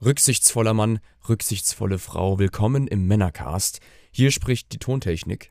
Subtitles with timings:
[0.00, 3.80] Rücksichtsvoller Mann, rücksichtsvolle Frau, willkommen im Männercast.
[4.12, 5.50] Hier spricht die Tontechnik.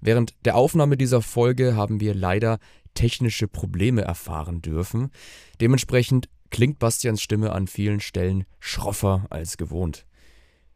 [0.00, 2.58] Während der Aufnahme dieser Folge haben wir leider
[2.94, 5.12] technische Probleme erfahren dürfen.
[5.60, 10.06] Dementsprechend klingt Bastians Stimme an vielen Stellen schroffer als gewohnt.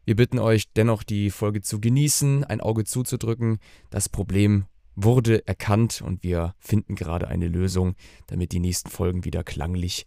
[0.05, 3.59] Wir bitten euch dennoch, die Folge zu genießen, ein Auge zuzudrücken.
[3.89, 4.65] Das Problem
[4.95, 7.95] wurde erkannt und wir finden gerade eine Lösung,
[8.27, 10.05] damit die nächsten Folgen wieder klanglich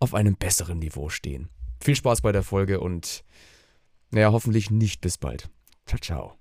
[0.00, 1.50] auf einem besseren Niveau stehen.
[1.80, 3.24] Viel Spaß bei der Folge und
[4.10, 5.50] naja, hoffentlich nicht bis bald.
[5.86, 6.38] Ciao, ciao.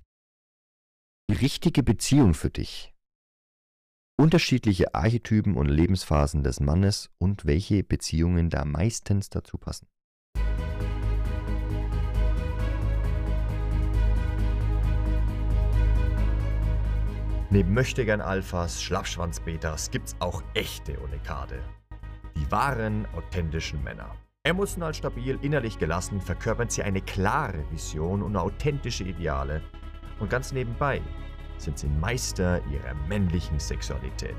[1.30, 2.94] Die richtige Beziehung für dich.
[4.18, 9.88] Unterschiedliche Archetypen und Lebensphasen des Mannes und welche Beziehungen da meistens dazu passen.
[17.50, 21.62] Neben Möchtegern Alphas, Schlappschwanz-Betas gibt's auch echte Unikade.
[22.36, 24.14] Die wahren, authentischen Männer.
[24.46, 29.60] Emotional stabil, innerlich gelassen verkörpern sie eine klare Vision und authentische Ideale.
[30.20, 31.02] Und ganz nebenbei
[31.58, 34.36] sind sie Meister ihrer männlichen Sexualität.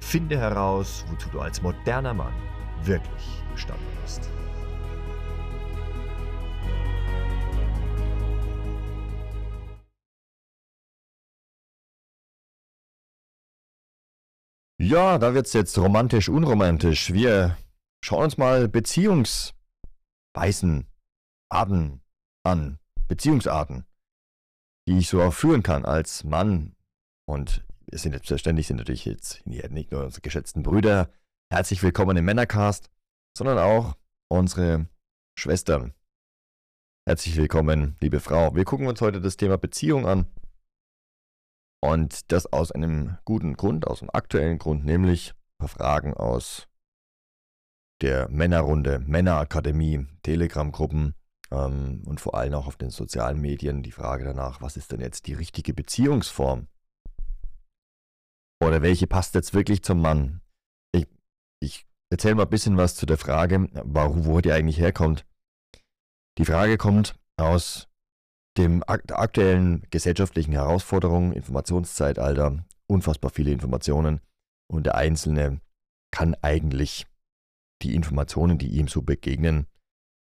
[0.00, 2.32] Finde heraus, wozu du als moderner Mann
[2.82, 4.28] wirklich gestanden bist.
[14.80, 17.12] Ja, da wird's jetzt romantisch, unromantisch.
[17.12, 17.56] Wir
[18.04, 19.54] schauen uns mal Beziehungsweisen,
[21.50, 22.02] Arten
[22.44, 22.78] an.
[23.08, 23.86] Beziehungsarten,
[24.86, 26.76] die ich so auch führen kann als Mann.
[27.26, 31.10] Und es sind selbstverständlich sind natürlich jetzt nicht nur unsere geschätzten Brüder.
[31.50, 32.90] Herzlich willkommen im Männercast,
[33.36, 33.96] sondern auch
[34.30, 34.86] unsere
[35.38, 35.94] Schwestern.
[37.08, 38.54] Herzlich willkommen, liebe Frau.
[38.54, 40.26] Wir gucken uns heute das Thema Beziehung an.
[41.80, 46.67] Und das aus einem guten Grund, aus einem aktuellen Grund, nämlich ein paar Fragen aus
[48.00, 51.14] der Männerrunde, Männerakademie, Telegram-Gruppen
[51.50, 55.00] ähm, und vor allem auch auf den sozialen Medien die Frage danach, was ist denn
[55.00, 56.68] jetzt die richtige Beziehungsform?
[58.62, 60.40] Oder welche passt jetzt wirklich zum Mann?
[60.92, 61.06] Ich,
[61.60, 65.24] ich erzähle mal ein bisschen was zu der Frage, warum, wo die eigentlich herkommt.
[66.38, 67.88] Die Frage kommt aus
[68.56, 74.20] dem aktuellen gesellschaftlichen Herausforderungen, Informationszeitalter, unfassbar viele Informationen
[74.68, 75.60] und der Einzelne
[76.10, 77.06] kann eigentlich
[77.82, 79.66] die Informationen, die ihm so begegnen,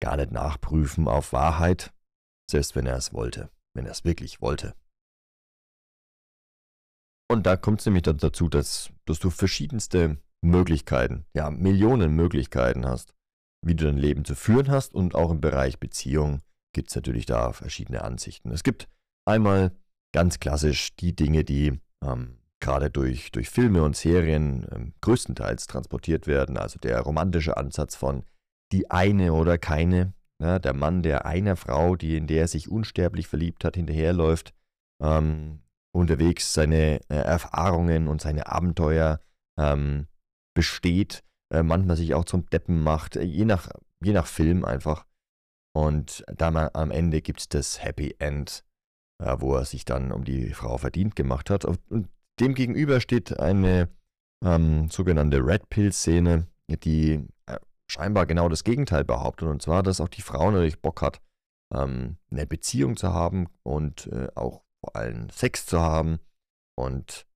[0.01, 1.93] gar nicht nachprüfen auf Wahrheit,
[2.49, 4.75] selbst wenn er es wollte, wenn er es wirklich wollte.
[7.31, 13.13] Und da kommt es nämlich dazu, dass, dass du verschiedenste Möglichkeiten, ja, Millionen Möglichkeiten hast,
[13.63, 16.41] wie du dein Leben zu führen hast und auch im Bereich Beziehung
[16.73, 18.51] gibt es natürlich da verschiedene Ansichten.
[18.51, 18.87] Es gibt
[19.25, 19.75] einmal
[20.13, 26.27] ganz klassisch die Dinge, die ähm, gerade durch, durch Filme und Serien ähm, größtenteils transportiert
[26.27, 26.57] werden.
[26.57, 28.23] Also der romantische Ansatz von
[28.71, 32.69] die eine oder keine, ja, der Mann, der einer Frau, die in der er sich
[32.69, 34.53] unsterblich verliebt hat, hinterherläuft,
[35.01, 35.61] ähm,
[35.95, 39.19] unterwegs seine äh, Erfahrungen und seine Abenteuer
[39.59, 40.07] ähm,
[40.55, 43.69] besteht, äh, manchmal sich auch zum Deppen macht, äh, je nach,
[44.03, 45.05] je nach Film einfach.
[45.75, 48.63] Und dann am Ende gibt es das Happy End,
[49.23, 51.65] äh, wo er sich dann um die Frau verdient gemacht hat.
[51.65, 51.79] Und
[52.39, 53.89] Demgegenüber steht eine
[54.43, 59.47] ähm, sogenannte Red Pill-Szene, die äh, scheinbar genau das Gegenteil behauptet.
[59.47, 61.21] Und zwar, dass auch die Frau natürlich Bock hat,
[61.73, 66.19] ähm, eine Beziehung zu haben und äh, auch vor allem Sex zu haben.
[66.75, 67.27] Und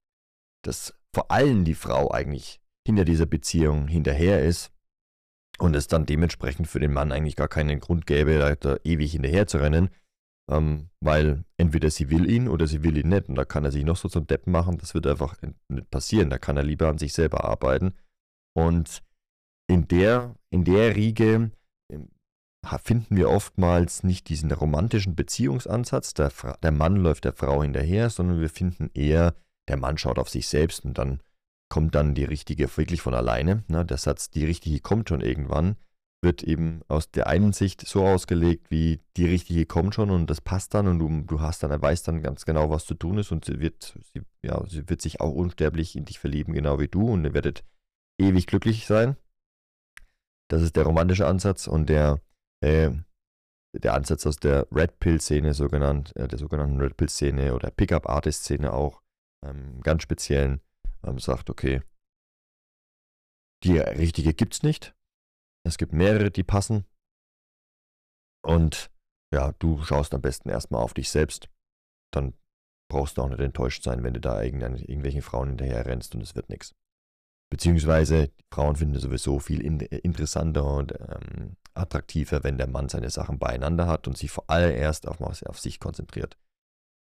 [0.63, 4.71] dass vor allem die Frau eigentlich hinter dieser Beziehung hinterher ist.
[5.59, 9.11] Und es dann dementsprechend für den Mann eigentlich gar keinen Grund gäbe, da, da ewig
[9.11, 9.89] hinterher zu rennen.
[10.51, 13.29] Ähm, weil entweder sie will ihn oder sie will ihn nicht.
[13.29, 14.77] Und da kann er sich noch so zum Deppen machen.
[14.77, 15.35] Das wird einfach
[15.69, 16.29] nicht passieren.
[16.29, 17.93] Da kann er lieber an sich selber arbeiten.
[18.53, 19.01] Und
[19.67, 21.51] in der, in der Riege
[21.91, 22.09] ähm,
[22.81, 26.31] finden wir oftmals nicht diesen romantischen Beziehungsansatz, der,
[26.61, 29.35] der Mann läuft der Frau hinterher, sondern wir finden eher,
[29.67, 31.21] der Mann schaut auf sich selbst und dann
[31.69, 33.63] kommt dann die richtige wirklich von alleine.
[33.67, 33.85] Ne?
[33.85, 35.75] Der Satz, die richtige kommt schon irgendwann
[36.23, 40.41] wird eben aus der einen Sicht so ausgelegt, wie die richtige kommt schon und das
[40.41, 43.17] passt dann und du, du hast dann, er weiß dann ganz genau, was zu tun
[43.17, 46.79] ist und sie wird, sie, ja, sie wird sich auch unsterblich in dich verlieben, genau
[46.79, 47.63] wie du und ihr werdet
[48.19, 49.17] ewig glücklich sein.
[50.49, 52.21] Das ist der romantische Ansatz und der,
[52.61, 52.91] äh,
[53.73, 59.01] der Ansatz aus der Red Pill-Szene, sogenannt, äh, der sogenannten Red Pill-Szene oder Pickup-Artist-Szene auch,
[59.43, 60.61] ähm, ganz speziellen,
[61.03, 61.81] ähm, sagt, okay,
[63.63, 64.93] die richtige gibt's nicht,
[65.65, 66.85] es gibt mehrere, die passen.
[68.45, 68.91] Und
[69.33, 71.49] ja, du schaust am besten erstmal auf dich selbst.
[72.13, 72.33] Dann
[72.91, 76.35] brauchst du auch nicht enttäuscht sein, wenn du da irgendwelchen Frauen hinterher rennst und es
[76.35, 76.75] wird nichts.
[77.51, 83.39] Beziehungsweise Frauen finden sowieso viel in, interessanter und ähm, attraktiver, wenn der Mann seine Sachen
[83.39, 86.37] beieinander hat und sich vor allem erst auf, auf sich konzentriert.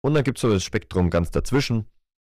[0.03, 1.87] Und dann gibt es so das Spektrum ganz dazwischen.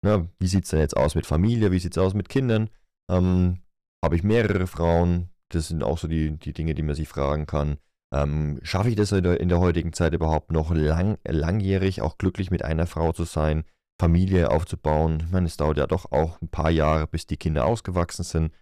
[0.02, 1.70] Na, wie sieht es denn jetzt aus mit Familie?
[1.70, 2.70] Wie sieht es aus mit Kindern?
[3.10, 3.62] Ähm,
[4.04, 5.30] Habe ich mehrere Frauen?
[5.50, 7.78] Das sind auch so die, die Dinge, die man sich fragen kann.
[8.12, 12.16] Ähm, Schaffe ich das in der, in der, heutigen Zeit überhaupt noch lang, langjährig auch
[12.16, 13.64] glücklich mit einer Frau zu sein,
[14.00, 15.22] Familie aufzubauen?
[15.26, 18.52] Ich meine, es dauert ja doch auch ein paar Jahre, bis die Kinder ausgewachsen sind.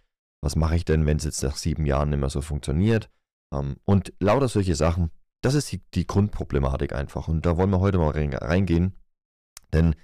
[0.41, 3.09] Was mache ich denn, wenn es jetzt nach sieben Jahren nicht mehr so funktioniert?
[3.53, 5.11] Ähm, und lauter solche Sachen.
[5.41, 7.27] Das ist die, die, Grundproblematik einfach.
[7.27, 8.95] Und da wollen wir heute mal reingehen.
[9.73, 9.95] Denn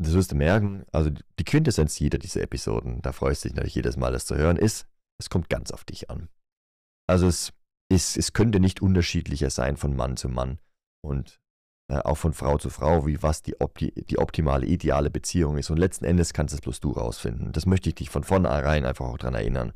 [0.00, 3.74] das wirst du merken, also die Quintessenz jeder dieser Episoden, da freust du dich natürlich
[3.74, 4.86] jedes Mal, das zu hören, ist,
[5.18, 6.28] es kommt ganz auf dich an.
[7.06, 7.52] Also es,
[7.90, 10.58] ist, es könnte nicht unterschiedlicher sein von Mann zu Mann
[11.02, 11.40] und
[11.90, 15.70] äh, auch von Frau zu Frau, wie was die, opti die optimale, ideale Beziehung ist.
[15.70, 17.52] Und letzten Endes kannst es bloß du rausfinden.
[17.52, 19.72] Das möchte ich dich von vornherein einfach auch daran erinnern,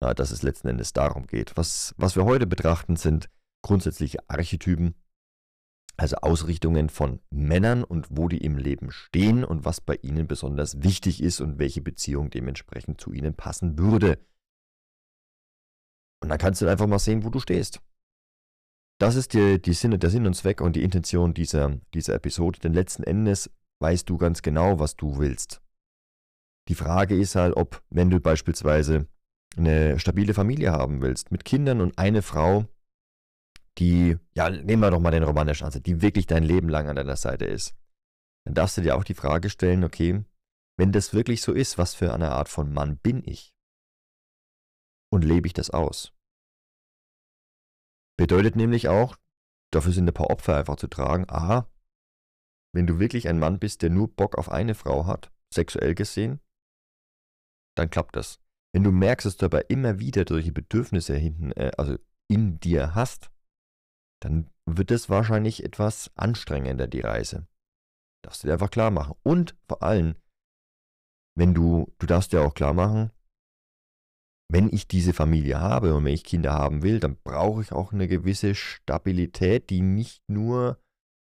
[0.00, 1.56] äh, dass es letzten Endes darum geht.
[1.56, 3.28] Was, was wir heute betrachten, sind
[3.62, 4.94] grundsätzliche Archetypen,
[5.96, 10.82] also Ausrichtungen von Männern und wo die im Leben stehen und was bei ihnen besonders
[10.82, 14.18] wichtig ist und welche Beziehung dementsprechend zu ihnen passen würde.
[16.26, 17.80] Und dann kannst du einfach mal sehen, wo du stehst.
[18.98, 22.58] Das ist die, die Sinne, der Sinn und Zweck und die Intention dieser, dieser Episode,
[22.58, 25.62] denn letzten Endes weißt du ganz genau, was du willst.
[26.66, 29.06] Die Frage ist halt, ob, wenn du beispielsweise
[29.56, 32.66] eine stabile Familie haben willst, mit Kindern und eine Frau,
[33.78, 36.96] die, ja, nehmen wir doch mal den romanischen Ansatz, die wirklich dein Leben lang an
[36.96, 37.76] deiner Seite ist,
[38.46, 40.24] dann darfst du dir auch die Frage stellen, okay,
[40.76, 43.54] wenn das wirklich so ist, was für eine Art von Mann bin ich?
[45.12, 46.15] Und lebe ich das aus?
[48.18, 49.16] Bedeutet nämlich auch,
[49.72, 51.70] dafür sind ein paar Opfer einfach zu tragen, aha,
[52.74, 56.40] wenn du wirklich ein Mann bist, der nur Bock auf eine Frau hat, sexuell gesehen,
[57.76, 58.40] dann klappt das.
[58.74, 61.96] Wenn du merkst, dass du aber immer wieder solche Bedürfnisse hinten, äh, also
[62.28, 63.30] in dir hast,
[64.20, 67.46] dann wird es wahrscheinlich etwas anstrengender, die Reise.
[68.22, 69.14] Darfst du dir einfach klar machen.
[69.22, 70.16] Und vor allem,
[71.36, 73.10] wenn du, du darfst dir auch klar machen,
[74.48, 77.92] wenn ich diese Familie habe und wenn ich Kinder haben will, dann brauche ich auch
[77.92, 80.78] eine gewisse Stabilität, die nicht nur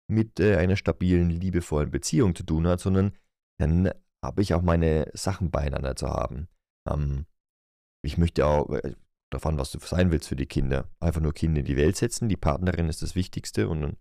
[0.09, 3.13] mit äh, einer stabilen, liebevollen Beziehung zu tun hat, sondern
[3.59, 3.91] dann
[4.23, 6.47] habe ich auch meine Sachen beieinander zu haben.
[6.89, 7.25] Ähm,
[8.03, 8.95] ich möchte auch, äh,
[9.31, 10.89] davon, was du sein willst für die Kinder.
[10.99, 13.97] Einfach nur Kinder in die Welt setzen, die Partnerin ist das Wichtigste und dann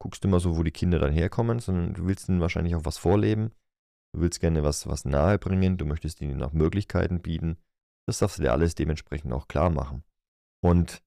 [0.00, 2.84] guckst du mal so, wo die Kinder dann herkommen, sondern du willst ihnen wahrscheinlich auch
[2.84, 3.52] was vorleben.
[4.14, 7.56] Du willst gerne was, was nahe bringen, du möchtest ihnen auch Möglichkeiten bieten.
[8.06, 10.04] Das darfst du dir alles dementsprechend auch klar machen.
[10.64, 11.02] Und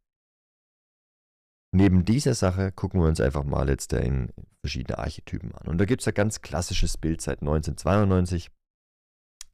[1.73, 4.31] neben dieser Sache gucken wir uns einfach mal jetzt in
[4.61, 5.67] verschiedene Archetypen an.
[5.67, 8.49] Und da gibt es ein ganz klassisches Bild seit 1992.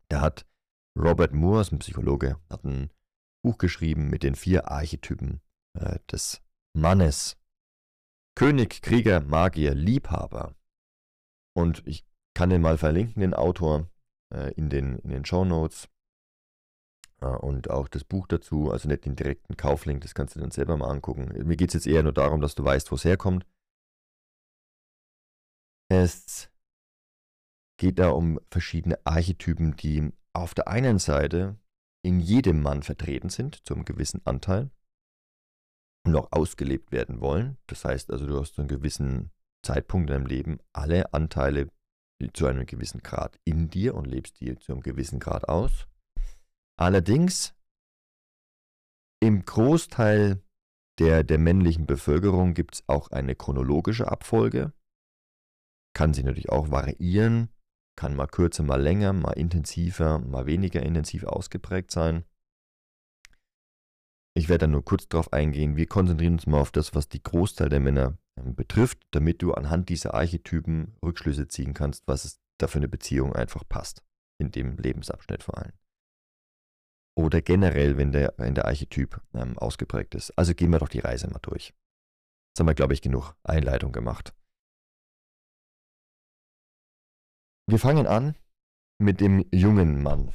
[0.09, 0.45] Da hat
[0.97, 2.91] Robert Moore, ein Psychologe, hat ein
[3.43, 5.41] Buch geschrieben mit den vier Archetypen
[5.73, 6.41] äh, des
[6.73, 7.37] Mannes.
[8.35, 10.55] König, Krieger, Magier, Liebhaber.
[11.53, 13.89] Und ich kann den mal verlinken, den Autor,
[14.33, 15.89] äh, in den, in den Show Notes.
[17.21, 20.75] Und auch das Buch dazu, also nicht den direkten Kauflink, das kannst du dann selber
[20.75, 21.31] mal angucken.
[21.45, 23.45] Mir geht es jetzt eher nur darum, dass du weißt, wo es herkommt.
[25.87, 26.49] Es
[27.77, 31.59] geht da um verschiedene Archetypen, die auf der einen Seite
[32.03, 34.71] in jedem Mann vertreten sind, zum gewissen Anteil,
[36.03, 37.57] und auch ausgelebt werden wollen.
[37.67, 39.29] Das heißt also, du hast zu einem gewissen
[39.63, 41.69] Zeitpunkt in deinem Leben alle Anteile
[42.33, 45.87] zu einem gewissen Grad in dir und lebst die zu einem gewissen Grad aus.
[46.81, 47.53] Allerdings
[49.21, 50.41] im Großteil
[50.99, 54.73] der, der männlichen Bevölkerung gibt es auch eine chronologische Abfolge.
[55.93, 57.49] Kann sich natürlich auch variieren
[58.01, 62.25] kann mal kürzer, mal länger, mal intensiver, mal weniger intensiv ausgeprägt sein.
[64.33, 65.75] Ich werde da nur kurz darauf eingehen.
[65.75, 69.53] Wir konzentrieren uns mal auf das, was die Großteil der Männer ähm, betrifft, damit du
[69.53, 74.03] anhand dieser Archetypen Rückschlüsse ziehen kannst, was es da für eine Beziehung einfach passt.
[74.39, 75.73] In dem Lebensabschnitt vor allem.
[77.17, 80.31] Oder generell, wenn der, wenn der Archetyp ähm, ausgeprägt ist.
[80.37, 81.73] Also gehen wir doch die Reise mal durch.
[82.51, 84.33] Jetzt haben wir, glaube ich, genug Einleitung gemacht.
[87.67, 88.35] Wir fangen an
[88.99, 90.33] mit dem jungen Mann.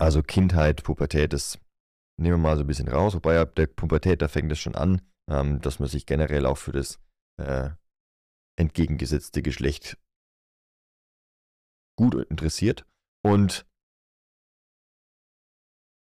[0.00, 1.58] Also Kindheit, Pubertät, das
[2.18, 3.14] nehmen wir mal so ein bisschen raus.
[3.14, 6.58] Wobei ab der Pubertät, da fängt es schon an, ähm, dass man sich generell auch
[6.58, 6.98] für das
[7.38, 7.70] äh,
[8.58, 9.98] entgegengesetzte Geschlecht
[11.96, 12.86] gut interessiert.
[13.22, 13.66] Und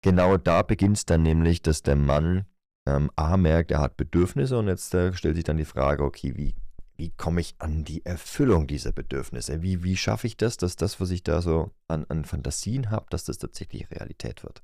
[0.01, 2.45] genau da beginnt es dann nämlich, dass der Mann
[2.87, 6.35] ähm, A merkt, er hat Bedürfnisse und jetzt äh, stellt sich dann die Frage, okay,
[6.35, 6.55] wie
[6.99, 9.61] wie komme ich an die Erfüllung dieser Bedürfnisse?
[9.61, 13.05] Wie, wie schaffe ich das, dass das, was ich da so an, an Fantasien habe,
[13.09, 14.61] dass das tatsächlich Realität wird?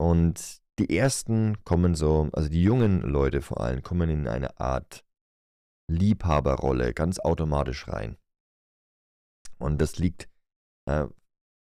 [0.00, 5.04] Und die ersten kommen so, also die jungen Leute vor allem, kommen in eine Art
[5.90, 8.16] Liebhaberrolle ganz automatisch rein.
[9.58, 10.28] Und das liegt
[10.88, 11.08] äh,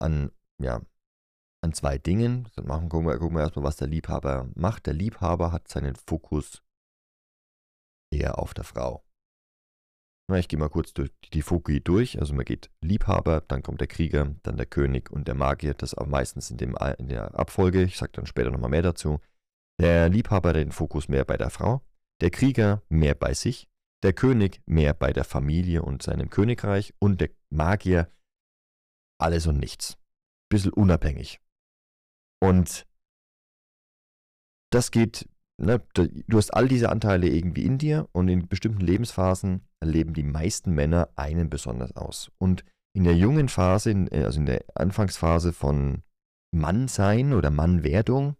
[0.00, 0.80] an, ja,
[1.66, 2.48] an zwei Dingen.
[2.54, 4.86] Dann machen, gucken, wir, gucken wir erstmal, was der Liebhaber macht.
[4.86, 6.62] Der Liebhaber hat seinen Fokus
[8.10, 9.04] eher auf der Frau.
[10.28, 12.18] Na, ich gehe mal kurz durch die Foki durch.
[12.18, 15.74] Also man geht Liebhaber, dann kommt der Krieger, dann der König und der Magier.
[15.74, 17.82] Das auch meistens in, dem, in der Abfolge.
[17.82, 19.20] Ich sage dann später nochmal mehr dazu.
[19.80, 21.82] Der Liebhaber den Fokus mehr bei der Frau,
[22.20, 23.68] der Krieger mehr bei sich,
[24.02, 28.10] der König mehr bei der Familie und seinem Königreich und der Magier
[29.18, 29.98] alles und nichts.
[30.48, 31.40] Bisschen unabhängig.
[32.40, 32.86] Und
[34.70, 35.28] das geht,
[35.60, 40.22] ne, du hast all diese Anteile irgendwie in dir und in bestimmten Lebensphasen erleben die
[40.22, 42.30] meisten Männer einen besonders aus.
[42.38, 42.64] Und
[42.94, 46.02] in der jungen Phase, also in der Anfangsphase von
[46.54, 48.36] Mannsein oder Mannwerdung,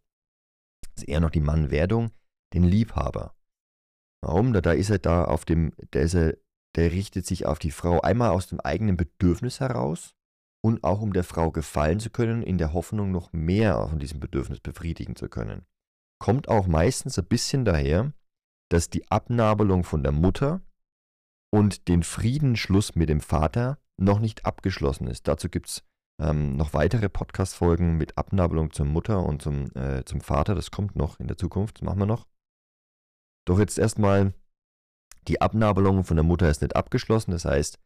[0.97, 2.11] ist eher noch die Mannwerdung,
[2.55, 3.35] den Liebhaber.
[4.23, 4.53] Warum?
[4.53, 6.37] Da, da ist er da auf dem, der er,
[6.75, 10.16] der richtet sich auf die Frau einmal aus dem eigenen Bedürfnis heraus
[10.67, 14.19] und auch um der Frau gefallen zu können, in der Hoffnung, noch mehr von diesem
[14.19, 15.65] Bedürfnis befriedigen zu können.
[16.19, 18.13] Kommt auch meistens ein bisschen daher,
[18.69, 20.61] dass die Abnabelung von der Mutter
[21.53, 25.29] und den Friedensschluss mit dem Vater noch nicht abgeschlossen ist.
[25.29, 25.85] Dazu gibt es
[26.21, 30.57] ähm, noch weitere Podcast-Folgen mit Abnabelung zur Mutter und zum, äh, zum Vater.
[30.57, 32.27] Das kommt noch in der Zukunft, das machen wir noch.
[33.47, 34.35] Doch jetzt erstmal,
[35.29, 37.31] die Abnabelung von der Mutter ist nicht abgeschlossen.
[37.31, 37.79] Das heißt,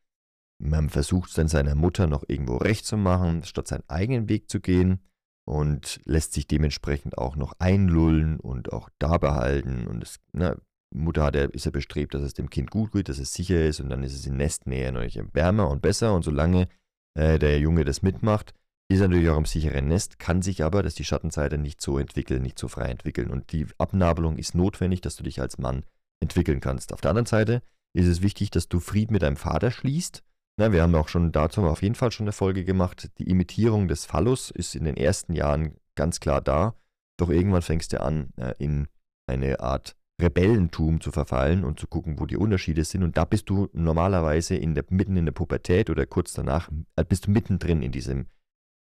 [0.60, 4.50] man versucht es dann seiner Mutter noch irgendwo recht zu machen, statt seinen eigenen Weg
[4.50, 5.00] zu gehen
[5.46, 9.86] und lässt sich dementsprechend auch noch einlullen und auch da behalten.
[9.86, 10.56] Und es, na,
[10.92, 13.64] Mutter hat ja, ist ja bestrebt, dass es dem Kind gut geht, dass es sicher
[13.64, 16.14] ist und dann ist es in Nestnähe natürlich wärmer und besser.
[16.14, 16.68] Und solange
[17.14, 18.54] äh, der Junge das mitmacht,
[18.88, 21.98] ist er natürlich auch im sicheren Nest, kann sich aber, dass die Schattenseite nicht so
[21.98, 23.30] entwickeln, nicht so frei entwickeln.
[23.30, 25.84] Und die Abnabelung ist notwendig, dass du dich als Mann
[26.20, 26.92] entwickeln kannst.
[26.92, 27.62] Auf der anderen Seite
[27.92, 30.22] ist es wichtig, dass du Frieden mit deinem Vater schließt.
[30.60, 33.10] Na, wir haben auch schon dazu auf jeden Fall schon eine Folge gemacht.
[33.16, 36.74] Die Imitierung des Phallus ist in den ersten Jahren ganz klar da.
[37.18, 38.86] Doch irgendwann fängst du an, äh, in
[39.26, 43.02] eine Art Rebellentum zu verfallen und zu gucken, wo die Unterschiede sind.
[43.02, 47.06] Und da bist du normalerweise in der, mitten in der Pubertät oder kurz danach, äh,
[47.06, 48.26] bist du mittendrin in diesem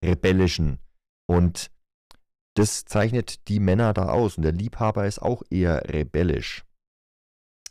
[0.02, 0.78] rebellischen.
[1.26, 1.70] Und
[2.54, 4.38] das zeichnet die Männer da aus.
[4.38, 6.64] Und der Liebhaber ist auch eher rebellisch.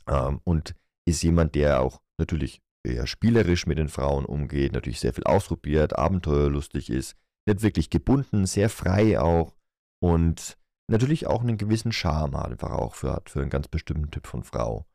[0.07, 0.75] Ähm, und
[1.07, 5.98] ist jemand, der auch natürlich eher spielerisch mit den Frauen umgeht, natürlich sehr viel ausprobiert,
[5.98, 7.15] abenteuerlustig ist,
[7.46, 9.56] nicht wirklich gebunden, sehr frei auch
[10.01, 14.27] und natürlich auch einen gewissen Charme einfach auch für, hat für einen ganz bestimmten Typ
[14.27, 14.86] von Frau.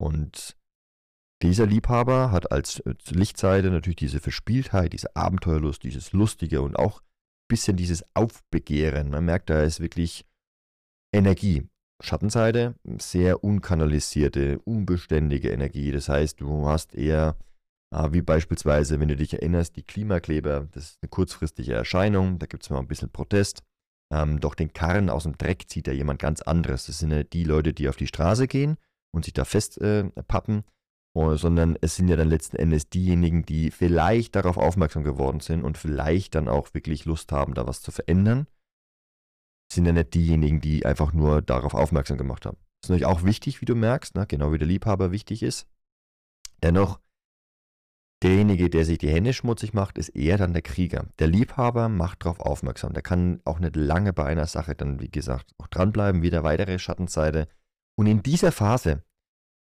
[0.00, 0.56] Und
[1.42, 7.48] dieser Liebhaber hat als Lichtseite natürlich diese Verspieltheit, diese Abenteuerlust, dieses Lustige und auch ein
[7.48, 9.10] bisschen dieses Aufbegehren.
[9.10, 10.26] Man merkt, da ist wirklich
[11.14, 11.66] Energie.
[12.00, 15.92] Schattenseite, sehr unkanalisierte, unbeständige Energie.
[15.92, 17.36] Das heißt, du hast eher,
[17.94, 22.46] äh, wie beispielsweise, wenn du dich erinnerst, die Klimakleber, das ist eine kurzfristige Erscheinung, da
[22.46, 23.62] gibt es mal ein bisschen Protest.
[24.12, 26.86] Ähm, doch den Karren aus dem Dreck zieht da jemand ganz anderes.
[26.86, 28.76] Das sind ja die Leute, die auf die Straße gehen
[29.14, 30.62] und sich da festpappen, äh,
[31.14, 35.62] oh, sondern es sind ja dann letzten Endes diejenigen, die vielleicht darauf aufmerksam geworden sind
[35.62, 38.46] und vielleicht dann auch wirklich Lust haben, da was zu verändern.
[39.72, 42.56] Sind ja nicht diejenigen, die einfach nur darauf aufmerksam gemacht haben.
[42.80, 44.26] Das ist natürlich auch wichtig, wie du merkst, ne?
[44.26, 45.66] genau wie der Liebhaber wichtig ist.
[46.62, 46.98] Dennoch
[48.22, 51.06] Derjenige, der sich die Hände schmutzig macht, ist eher dann der Krieger.
[51.18, 52.92] Der Liebhaber macht darauf aufmerksam.
[52.92, 56.78] Der kann auch nicht lange bei einer Sache dann, wie gesagt, auch dranbleiben, wieder weitere
[56.78, 57.48] Schattenseite.
[57.96, 59.02] Und in dieser Phase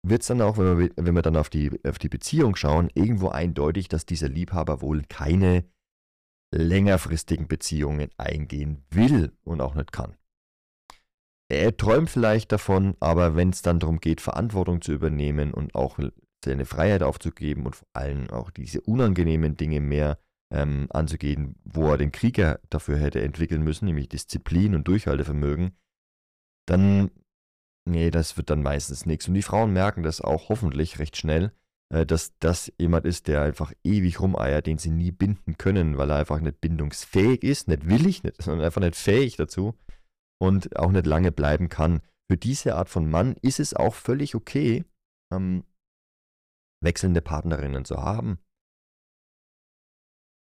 [0.02, 2.90] wird es dann auch, wenn wir, wenn wir dann auf die, auf die Beziehung schauen,
[2.94, 5.64] irgendwo eindeutig, dass dieser Liebhaber wohl keine
[6.50, 10.16] längerfristigen Beziehungen eingehen will und auch nicht kann.
[11.50, 15.98] Er träumt vielleicht davon, aber wenn es dann darum geht, Verantwortung zu übernehmen und auch
[16.44, 20.18] seine Freiheit aufzugeben und vor allem auch diese unangenehmen Dinge mehr
[20.50, 25.76] ähm, anzugehen, wo er den Krieger dafür hätte entwickeln müssen, nämlich Disziplin und Durchhaltevermögen,
[26.66, 27.10] dann,
[27.86, 29.28] nee, das wird dann meistens nichts.
[29.28, 31.52] Und die Frauen merken das auch hoffentlich recht schnell,
[31.90, 36.16] dass das jemand ist, der einfach ewig rumeiert, den sie nie binden können, weil er
[36.16, 39.74] einfach nicht bindungsfähig ist, nicht willig, nicht, sondern einfach nicht fähig dazu
[40.40, 42.00] und auch nicht lange bleiben kann.
[42.30, 44.84] Für diese Art von Mann ist es auch völlig okay,
[45.32, 45.64] ähm,
[46.82, 48.38] wechselnde Partnerinnen zu haben,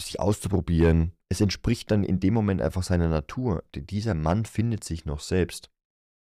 [0.01, 1.13] sich auszuprobieren.
[1.29, 3.63] Es entspricht dann in dem Moment einfach seiner Natur.
[3.75, 5.69] Dieser Mann findet sich noch selbst.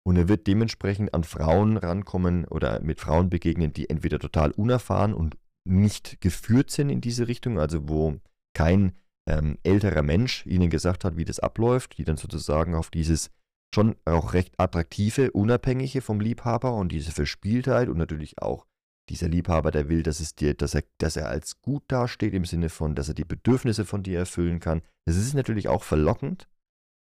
[0.08, 5.12] Und er wird dementsprechend an Frauen rankommen oder mit Frauen begegnen, die entweder total unerfahren
[5.12, 5.36] und
[5.66, 8.16] nicht geführt sind in diese Richtung, also wo
[8.54, 8.92] kein
[9.28, 13.28] ähm, älterer Mensch ihnen gesagt hat, wie das abläuft, die dann sozusagen auf dieses
[13.74, 18.64] schon auch recht attraktive, unabhängige vom Liebhaber und diese Verspieltheit und natürlich auch
[19.10, 22.46] dieser Liebhaber, der will, dass es dir, dass er, dass er als gut dasteht im
[22.46, 24.80] Sinne von, dass er die Bedürfnisse von dir erfüllen kann.
[25.04, 26.48] Das ist natürlich auch verlockend.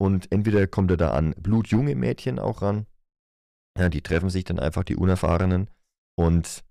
[0.01, 2.87] Und entweder kommt er da an blutjunge Mädchen auch ran,
[3.77, 5.71] ja, die treffen sich dann einfach, die Unerfahrenen.
[6.17, 6.65] Und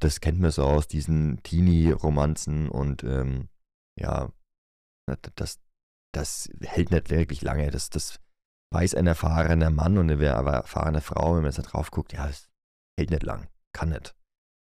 [0.00, 3.48] das kennt man so aus diesen Teenie-Romanzen und ähm,
[3.98, 4.32] ja,
[5.34, 5.60] das,
[6.12, 7.70] das hält nicht wirklich lange.
[7.70, 8.20] Das, das
[8.72, 12.26] weiß ein erfahrener Mann und eine erfahrene Frau, wenn man jetzt da drauf guckt, ja,
[12.26, 12.48] das
[12.98, 14.14] hält nicht lang, kann nicht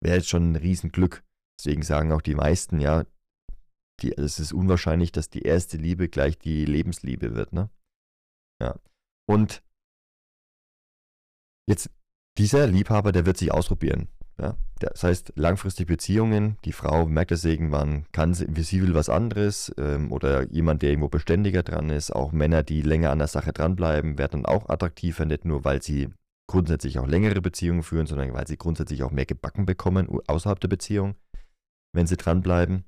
[0.01, 1.23] wäre jetzt schon ein Riesenglück.
[1.59, 3.05] Deswegen sagen auch die meisten, ja,
[4.01, 7.69] die, es ist unwahrscheinlich, dass die erste Liebe gleich die Lebensliebe wird, ne?
[8.61, 8.75] Ja.
[9.27, 9.63] Und
[11.67, 11.89] jetzt,
[12.37, 14.09] dieser Liebhaber, der wird sich ausprobieren.
[14.39, 14.57] Ja?
[14.79, 19.73] Das heißt, langfristige Beziehungen, die Frau merkt das irgendwann, kann sie, sie will was anderes
[19.77, 22.11] ähm, oder jemand, der irgendwo beständiger dran ist.
[22.11, 25.81] Auch Männer, die länger an der Sache dranbleiben, werden dann auch attraktiver, nicht nur, weil
[25.81, 26.09] sie
[26.47, 30.69] grundsätzlich auch längere Beziehungen führen, sondern weil sie grundsätzlich auch mehr gebacken bekommen außerhalb der
[30.69, 31.15] Beziehung,
[31.93, 32.85] wenn sie dranbleiben.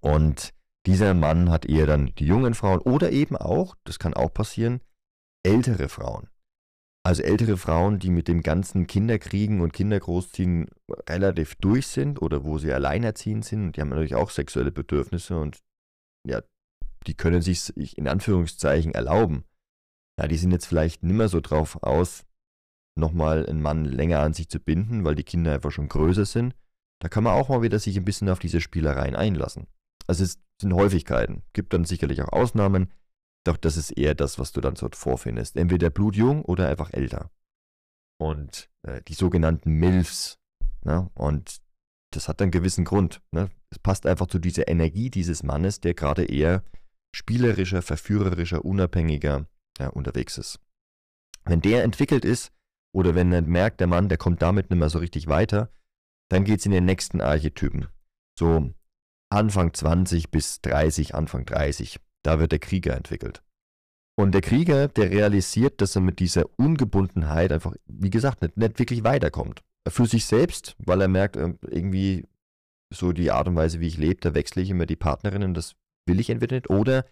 [0.00, 0.52] Und
[0.86, 4.80] dieser Mann hat eher dann die jungen Frauen oder eben auch, das kann auch passieren,
[5.42, 6.28] ältere Frauen.
[7.06, 10.70] Also ältere Frauen, die mit dem ganzen Kinderkriegen und Kindergroßziehen
[11.08, 13.76] relativ durch sind oder wo sie alleinerziehend sind.
[13.76, 15.58] Die haben natürlich auch sexuelle Bedürfnisse und
[16.26, 16.40] ja,
[17.06, 19.44] die können sich in Anführungszeichen erlauben.
[20.18, 22.24] Ja, die sind jetzt vielleicht nicht mehr so drauf aus,
[22.98, 26.54] nochmal einen Mann länger an sich zu binden, weil die Kinder einfach schon größer sind.
[27.02, 29.66] Da kann man auch mal wieder sich ein bisschen auf diese Spielereien einlassen.
[30.06, 31.42] Also es sind Häufigkeiten.
[31.52, 32.92] Gibt dann sicherlich auch Ausnahmen,
[33.44, 35.56] doch das ist eher das, was du dann dort vorfindest.
[35.56, 37.30] Entweder blutjung oder einfach älter.
[38.18, 40.38] Und äh, die sogenannten MILFs.
[40.82, 41.10] Ne?
[41.14, 41.60] Und
[42.10, 43.20] das hat einen gewissen Grund.
[43.32, 43.50] Ne?
[43.70, 46.64] Es passt einfach zu dieser Energie dieses Mannes, der gerade eher
[47.14, 49.46] spielerischer, verführerischer, unabhängiger
[49.78, 50.58] ja, unterwegs ist.
[51.44, 52.50] Wenn der entwickelt ist,
[52.94, 55.70] oder wenn er merkt, der Mann, der kommt damit nicht mehr so richtig weiter,
[56.30, 57.88] dann geht es in den nächsten Archetypen.
[58.38, 58.72] So
[59.34, 61.98] Anfang 20 bis 30, Anfang 30.
[62.22, 63.42] Da wird der Krieger entwickelt.
[64.16, 68.78] Und der Krieger, der realisiert, dass er mit dieser Ungebundenheit einfach, wie gesagt, nicht, nicht
[68.78, 69.62] wirklich weiterkommt.
[69.88, 72.26] Für sich selbst, weil er merkt, ähm, irgendwie
[72.92, 75.74] so die Art und Weise, wie ich lebe, da wechsle ich immer die Partnerinnen, das
[76.06, 76.70] will ich entweder nicht.
[76.70, 77.04] Oder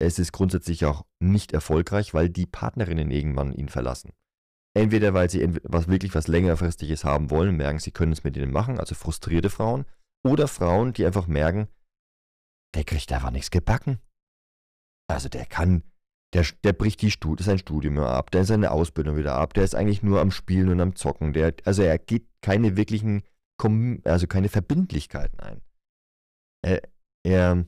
[0.00, 4.10] es ist grundsätzlich auch nicht erfolgreich, weil die Partnerinnen irgendwann ihn verlassen.
[4.76, 8.50] Entweder weil sie was wirklich was längerfristiges haben wollen, merken, sie können es mit ihnen
[8.50, 9.84] machen, also frustrierte Frauen,
[10.24, 11.68] oder Frauen, die einfach merken,
[12.74, 14.00] der kriegt einfach nichts gebacken.
[15.08, 15.82] Also der kann,
[16.32, 19.64] der, der bricht die Stud sein Studium ab, der ist seine Ausbildung wieder ab, der
[19.64, 23.22] ist eigentlich nur am Spielen und am Zocken, der, also er geht keine wirklichen,
[24.04, 25.60] also keine Verbindlichkeiten ein.
[26.62, 26.82] Er,
[27.24, 27.66] er,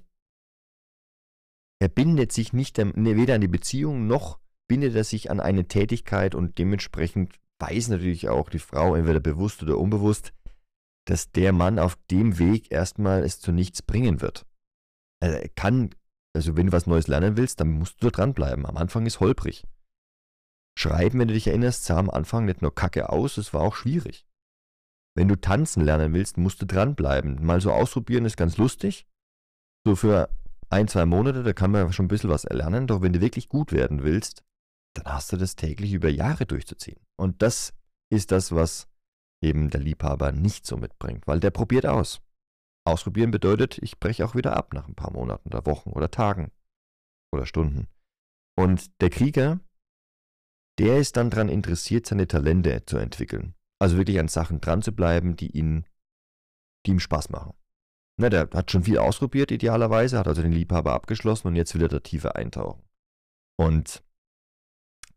[1.80, 6.34] er bindet sich nicht weder an die Beziehung noch bindet er sich an eine Tätigkeit
[6.34, 10.32] und dementsprechend weiß natürlich auch die Frau, entweder bewusst oder unbewusst,
[11.06, 14.44] dass der Mann auf dem Weg erstmal es zu nichts bringen wird.
[15.20, 15.90] Er kann,
[16.34, 18.66] also wenn du was Neues lernen willst, dann musst du dranbleiben.
[18.66, 19.66] Am Anfang ist holprig.
[20.78, 23.74] Schreiben, wenn du dich erinnerst, sah am Anfang nicht nur kacke aus, es war auch
[23.74, 24.26] schwierig.
[25.16, 27.42] Wenn du tanzen lernen willst, musst du dranbleiben.
[27.42, 29.06] Mal so ausprobieren ist ganz lustig.
[29.86, 30.28] So für
[30.68, 32.86] ein, zwei Monate, da kann man schon ein bisschen was erlernen.
[32.86, 34.44] Doch wenn du wirklich gut werden willst,
[34.94, 37.00] dann hast du das täglich über Jahre durchzuziehen.
[37.16, 37.72] Und das
[38.10, 38.88] ist das, was
[39.46, 42.20] eben der Liebhaber nicht so mitbringt, weil der probiert aus.
[42.84, 46.52] Ausprobieren bedeutet, ich breche auch wieder ab nach ein paar Monaten oder Wochen oder Tagen
[47.32, 47.88] oder Stunden.
[48.56, 49.60] Und der Krieger,
[50.78, 53.54] der ist dann daran interessiert, seine Talente zu entwickeln.
[53.78, 55.84] Also wirklich an Sachen dran zu bleiben, die ihn,
[56.86, 57.54] die ihm Spaß machen.
[58.18, 61.82] Na, der hat schon viel ausprobiert, idealerweise, hat also den Liebhaber abgeschlossen und jetzt will
[61.82, 62.82] er da tiefer eintauchen.
[63.58, 64.02] Und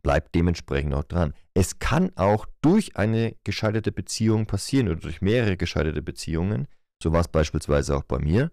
[0.02, 1.34] bleibt dementsprechend auch dran.
[1.54, 6.68] Es kann auch durch eine gescheiterte Beziehung passieren oder durch mehrere gescheiterte Beziehungen.
[7.02, 8.52] So war es beispielsweise auch bei mir.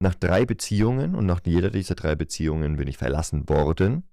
[0.00, 4.04] Nach drei Beziehungen und nach jeder dieser drei Beziehungen bin ich verlassen worden.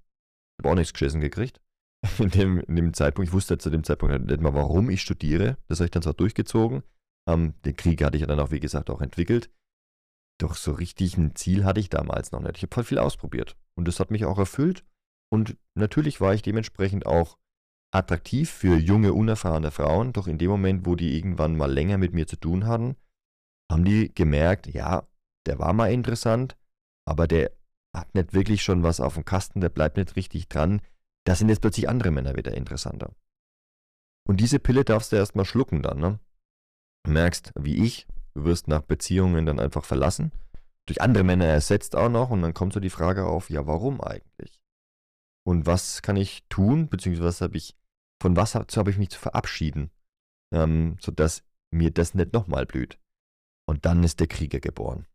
[0.54, 1.60] Ich habe auch nichts geschissen gekriegt.
[2.20, 5.58] In dem, in dem Zeitpunkt, ich wusste zu dem Zeitpunkt nicht mal, warum ich studiere.
[5.70, 6.84] Das habe ich dann zwar durchgezogen.
[7.30, 9.50] Ähm, den Krieg hatte ich dann auch, wie gesagt, auch entwickelt.
[10.38, 12.58] Doch so richtig ein Ziel hatte ich damals noch nicht.
[12.58, 13.56] Ich habe voll viel ausprobiert.
[13.76, 14.84] Und das hat mich auch erfüllt.
[15.34, 17.40] Und natürlich war ich dementsprechend auch
[17.92, 22.14] attraktiv für junge, unerfahrene Frauen, doch in dem Moment, wo die irgendwann mal länger mit
[22.14, 22.96] mir zu tun hatten,
[23.72, 25.08] haben die gemerkt, ja,
[25.48, 26.56] der war mal interessant,
[27.10, 27.52] aber der
[27.96, 30.84] hat nicht wirklich schon was auf dem Kasten, der bleibt nicht richtig dran.
[31.26, 33.16] Da sind jetzt plötzlich andere Männer wieder interessanter.
[34.30, 36.20] Und diese Pille darfst du erstmal schlucken dann, ne?
[37.06, 40.32] Du merkst, wie ich, du wirst nach Beziehungen dann einfach verlassen,
[40.86, 44.00] durch andere Männer ersetzt auch noch und dann kommt so die Frage auf, ja, warum
[44.00, 44.63] eigentlich?
[45.46, 47.76] Und was kann ich tun, beziehungsweise habe ich,
[48.22, 49.92] von was habe ich mich zu verabschieden,
[50.54, 53.00] ähm, sodass mir das nicht nochmal blüht.
[53.66, 55.06] Und dann ist der Krieger geboren.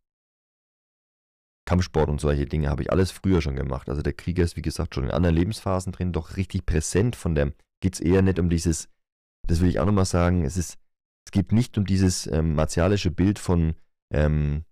[1.65, 3.89] Kampfsport und solche Dinge habe ich alles früher schon gemacht.
[3.89, 7.15] Also der Krieger ist, wie gesagt, schon in anderen Lebensphasen drin, doch richtig präsent.
[7.15, 8.89] Von dem geht es eher nicht um dieses,
[9.47, 10.79] das will ich auch nochmal sagen, es ist,
[11.27, 13.75] es geht nicht um dieses ähm, martialische Bild von
[14.11, 14.65] ähm,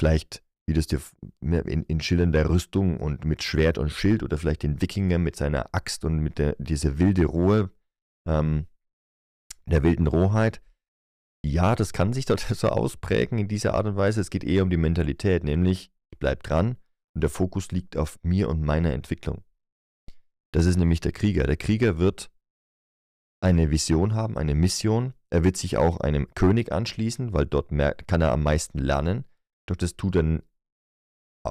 [0.00, 1.00] vielleicht, wie das dir
[1.40, 5.72] in, in schillernder Rüstung und mit Schwert und Schild oder vielleicht den Wikinger mit seiner
[5.72, 7.70] Axt und mit der, dieser wilde Rohe,
[8.28, 8.66] ähm,
[9.66, 10.60] der wilden Rohheit.
[11.44, 14.20] Ja, das kann sich dort so ausprägen in dieser Art und Weise.
[14.20, 16.76] Es geht eher um die Mentalität, nämlich ich bleibe dran
[17.14, 19.44] und der Fokus liegt auf mir und meiner Entwicklung.
[20.52, 21.44] Das ist nämlich der Krieger.
[21.44, 22.30] Der Krieger wird
[23.40, 25.12] eine Vision haben, eine Mission.
[25.30, 27.68] Er wird sich auch einem König anschließen, weil dort
[28.06, 29.24] kann er am meisten lernen.
[29.66, 30.42] Doch das tut er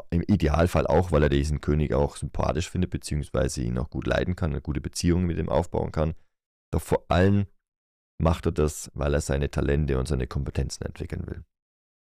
[0.10, 4.36] im Idealfall auch, weil er diesen König auch sympathisch findet, beziehungsweise ihn auch gut leiden
[4.36, 6.16] kann, eine gute Beziehung mit ihm aufbauen kann.
[6.72, 7.48] Doch vor allem
[8.18, 11.44] macht er das, weil er seine Talente und seine Kompetenzen entwickeln will.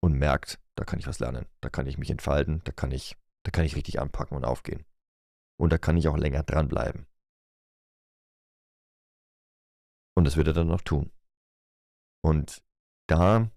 [0.02, 3.16] Und merkt, da kann ich was lernen, da kann ich mich entfalten, da kann ich,
[3.44, 4.85] da kann ich richtig anpacken und aufgehen.
[5.61, 7.07] Und da kann ich auch länger dranbleiben.
[10.16, 11.11] Und das wird er dann noch tun.
[12.24, 12.62] Und
[13.09, 13.50] da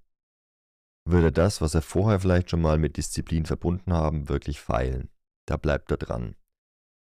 [1.07, 5.09] würde das, was er vorher vielleicht schon mal mit Disziplin verbunden haben, wirklich feilen.
[5.47, 6.35] Da bleibt er dran.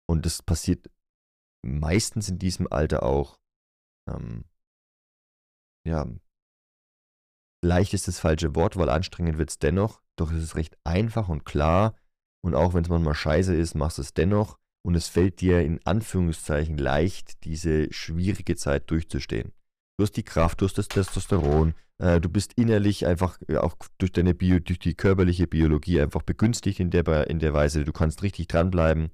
[0.08, 0.90] Und das passiert
[1.62, 3.38] meistens in diesem Alter auch,
[4.08, 4.44] ähm,
[5.86, 6.06] ja,
[7.62, 11.28] leicht ist das falsche Wort, weil anstrengend wird es dennoch, doch es ist recht einfach
[11.28, 11.94] und klar.
[12.42, 14.58] Und auch wenn es manchmal scheiße ist, machst du es dennoch.
[14.82, 19.52] Und es fällt dir in Anführungszeichen leicht, diese schwierige Zeit durchzustehen.
[20.00, 23.76] Du hast die Kraft, du hast das Testosteron, äh, du bist innerlich einfach äh, auch
[23.98, 27.92] durch deine Bio, durch die körperliche Biologie einfach begünstigt in der, in der Weise, du
[27.92, 29.10] kannst richtig dranbleiben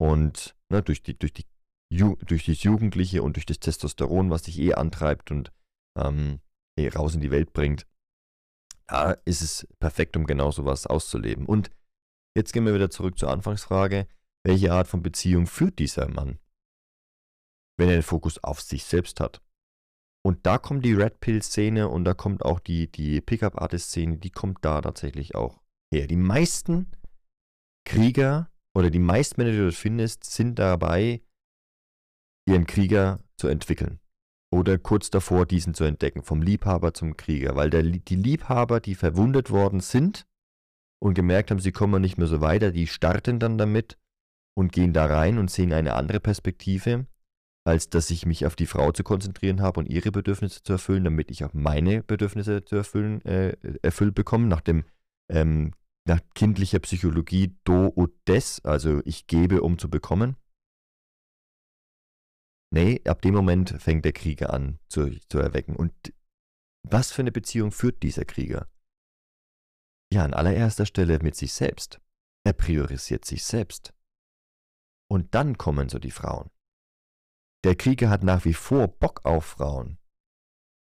[0.00, 1.44] und ne, durch, die, durch, die,
[1.90, 5.50] durch das Jugendliche und durch das Testosteron, was dich eh antreibt und
[5.98, 6.38] ähm,
[6.78, 7.84] eh raus in die Welt bringt,
[8.86, 11.46] da ist es perfekt, um genau sowas auszuleben.
[11.46, 11.72] Und
[12.36, 14.06] jetzt gehen wir wieder zurück zur Anfangsfrage,
[14.44, 16.38] welche Art von Beziehung führt dieser Mann,
[17.76, 19.42] wenn er den Fokus auf sich selbst hat?
[20.24, 24.64] Und da kommt die Red Pill-Szene und da kommt auch die, die Pickup-Artist-Szene, die kommt
[24.64, 25.60] da tatsächlich auch
[25.92, 26.06] her.
[26.06, 26.90] Die meisten
[27.84, 31.22] Krieger oder die meisten Männer, die du findest, sind dabei,
[32.46, 34.00] ihren Krieger zu entwickeln.
[34.50, 37.54] Oder kurz davor, diesen zu entdecken, vom Liebhaber zum Krieger.
[37.54, 40.26] Weil der, die Liebhaber, die verwundet worden sind
[41.02, 43.98] und gemerkt haben, sie kommen nicht mehr so weiter, die starten dann damit
[44.56, 47.06] und gehen da rein und sehen eine andere Perspektive
[47.68, 51.04] als dass ich mich auf die Frau zu konzentrieren habe und ihre Bedürfnisse zu erfüllen,
[51.04, 54.84] damit ich auch meine Bedürfnisse zu erfüllen, äh, erfüllt bekomme, nach dem
[55.30, 55.74] ähm,
[56.06, 60.36] nach kindlicher Psychologie do und des, also ich gebe, um zu bekommen.
[62.70, 65.76] Nee, ab dem Moment fängt der Krieger an zu, zu erwecken.
[65.76, 65.92] Und
[66.82, 68.66] was für eine Beziehung führt dieser Krieger?
[70.10, 72.00] Ja, an allererster Stelle mit sich selbst.
[72.46, 73.92] Er priorisiert sich selbst.
[75.10, 76.48] Und dann kommen so die Frauen.
[77.68, 79.98] Der Krieger hat nach wie vor Bock auf Frauen.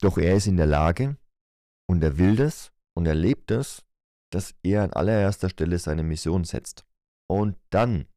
[0.01, 1.15] Doch er ist in der Lage,
[1.87, 3.85] und er will das, und er lebt es,
[4.33, 6.83] dass er an allererster Stelle seine Mission setzt.
[7.29, 8.07] Und dann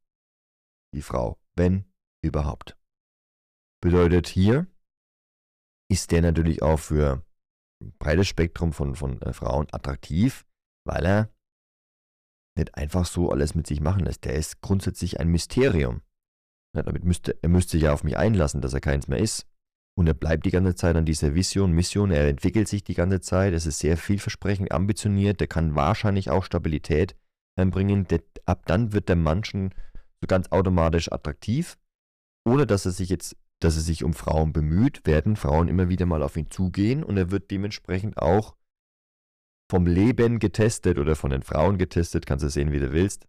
[0.95, 1.93] die Frau, wenn
[2.25, 2.79] überhaupt.
[3.83, 4.67] Bedeutet hier,
[5.91, 7.23] ist der natürlich auch für
[7.83, 10.47] ein breites Spektrum von, von äh, Frauen attraktiv,
[10.87, 11.35] weil er
[12.57, 14.25] nicht einfach so alles mit sich machen lässt.
[14.25, 16.01] Der ist grundsätzlich ein Mysterium.
[16.75, 19.47] Ja, damit müsste, er müsste ja auf mich einlassen, dass er keins mehr ist.
[19.97, 23.21] Und er bleibt die ganze Zeit an dieser Vision, Mission, er entwickelt sich die ganze
[23.21, 27.15] Zeit, es ist sehr vielversprechend, ambitioniert, der kann wahrscheinlich auch Stabilität
[27.57, 28.09] einbringen.
[28.09, 29.71] Der, ab dann wird der Mann schon
[30.21, 31.77] so ganz automatisch attraktiv,
[32.45, 36.07] ohne dass er sich jetzt, dass er sich um Frauen bemüht, werden Frauen immer wieder
[36.07, 37.05] mal auf ihn zugehen.
[37.05, 38.57] Und er wird dementsprechend auch
[39.71, 43.27] vom Leben getestet oder von den Frauen getestet, kannst du sehen, wie du willst,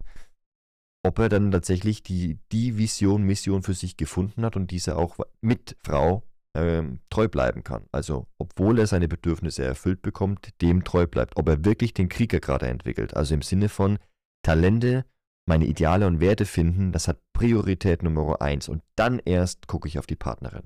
[1.05, 5.17] ob er dann tatsächlich die, die Vision, Mission für sich gefunden hat und diese auch
[5.39, 6.23] mit Frau
[6.55, 7.85] ähm, treu bleiben kann.
[7.91, 11.37] Also, obwohl er seine Bedürfnisse erfüllt bekommt, dem treu bleibt.
[11.37, 13.15] Ob er wirklich den Krieger gerade entwickelt.
[13.15, 13.99] Also im Sinne von
[14.41, 15.05] Talente,
[15.47, 18.67] meine Ideale und Werte finden, das hat Priorität Nummer eins.
[18.67, 20.63] Und dann erst gucke ich auf die Partnerin.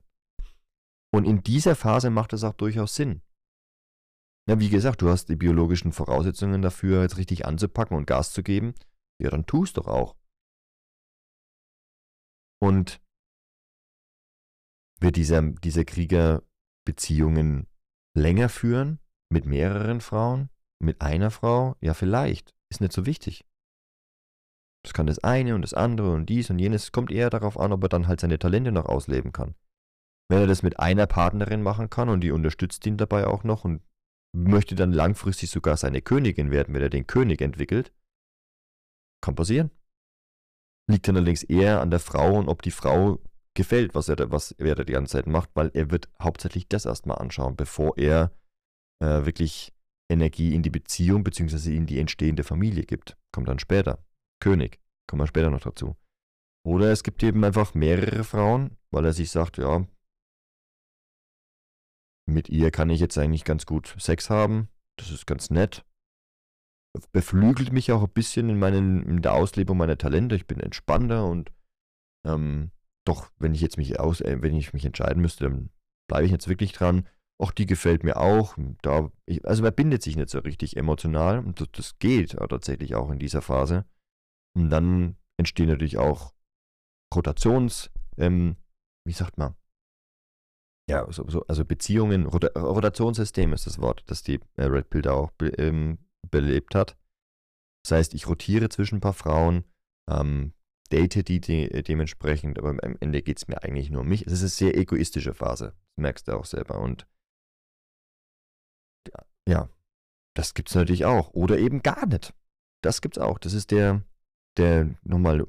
[1.12, 3.22] Und in dieser Phase macht es auch durchaus Sinn.
[4.48, 8.42] Na, wie gesagt, du hast die biologischen Voraussetzungen dafür, jetzt richtig anzupacken und Gas zu
[8.42, 8.74] geben.
[9.22, 10.16] Ja, dann tu es doch auch.
[12.62, 13.02] Und
[15.00, 16.44] wird dieser, dieser Krieger
[16.86, 17.68] Beziehungen
[18.18, 19.00] länger führen?
[19.32, 20.50] Mit mehreren Frauen?
[20.82, 21.76] Mit einer Frau?
[21.82, 22.56] Ja, vielleicht.
[22.72, 23.46] Ist nicht so wichtig.
[24.84, 26.86] Das kann das eine und das andere und dies und jenes.
[26.86, 29.56] Es kommt eher darauf an, ob er dann halt seine Talente noch ausleben kann.
[30.30, 33.66] Wenn er das mit einer Partnerin machen kann und die unterstützt ihn dabei auch noch
[33.66, 33.82] und
[34.36, 37.92] möchte dann langfristig sogar seine Königin werden, wenn er den König entwickelt,
[39.22, 39.72] kann passieren.
[40.90, 43.20] Liegt dann allerdings eher an der Frau und ob die Frau
[43.56, 46.68] gefällt, was er, da, was er da die ganze Zeit macht, weil er wird hauptsächlich
[46.68, 48.32] das erstmal anschauen, bevor er
[49.04, 49.74] äh, wirklich
[50.12, 51.76] Energie in die Beziehung bzw.
[51.76, 53.18] in die entstehende Familie gibt.
[53.32, 54.04] Kommt dann später.
[54.42, 55.96] König, kommen wir später noch dazu.
[56.66, 59.86] Oder es gibt eben einfach mehrere Frauen, weil er sich sagt, ja,
[62.26, 65.86] mit ihr kann ich jetzt eigentlich ganz gut Sex haben, das ist ganz nett.
[67.12, 70.36] Beflügelt mich auch ein bisschen in, meinen, in der Auslebung meiner Talente.
[70.36, 71.52] Ich bin entspannter und
[72.26, 72.72] ähm,
[73.06, 75.70] doch, wenn ich jetzt mich aus, äh, wenn ich mich entscheiden müsste, dann
[76.08, 77.08] bleibe ich jetzt wirklich dran.
[77.42, 78.58] Auch die gefällt mir auch.
[78.82, 82.96] Da, ich, also man bindet sich nicht so richtig emotional und das, das geht tatsächlich
[82.96, 83.86] auch in dieser Phase.
[84.56, 86.34] Und dann entstehen natürlich auch
[87.16, 88.58] Rotations, ähm,
[89.08, 89.56] wie sagt man?
[90.90, 95.04] Ja, so, so, also Beziehungen, Rot Rotationssystem ist das Wort, das die äh, Red Pill
[95.04, 96.00] da auch ähm,
[96.30, 96.98] belebt hat.
[97.84, 99.64] Das heißt, ich rotiere zwischen ein paar Frauen,
[100.10, 100.54] ähm,
[100.92, 104.26] date die de dementsprechend, aber am Ende geht es mir eigentlich nur um mich.
[104.26, 106.80] Es ist eine sehr egoistische Phase, das merkst du auch selber.
[106.80, 107.08] Und
[109.48, 109.70] ja,
[110.36, 111.32] das gibt es natürlich auch.
[111.32, 112.34] Oder eben gar nicht.
[112.84, 113.40] Das gibt es auch.
[113.40, 114.04] Das ist der,
[114.58, 115.46] der nochmal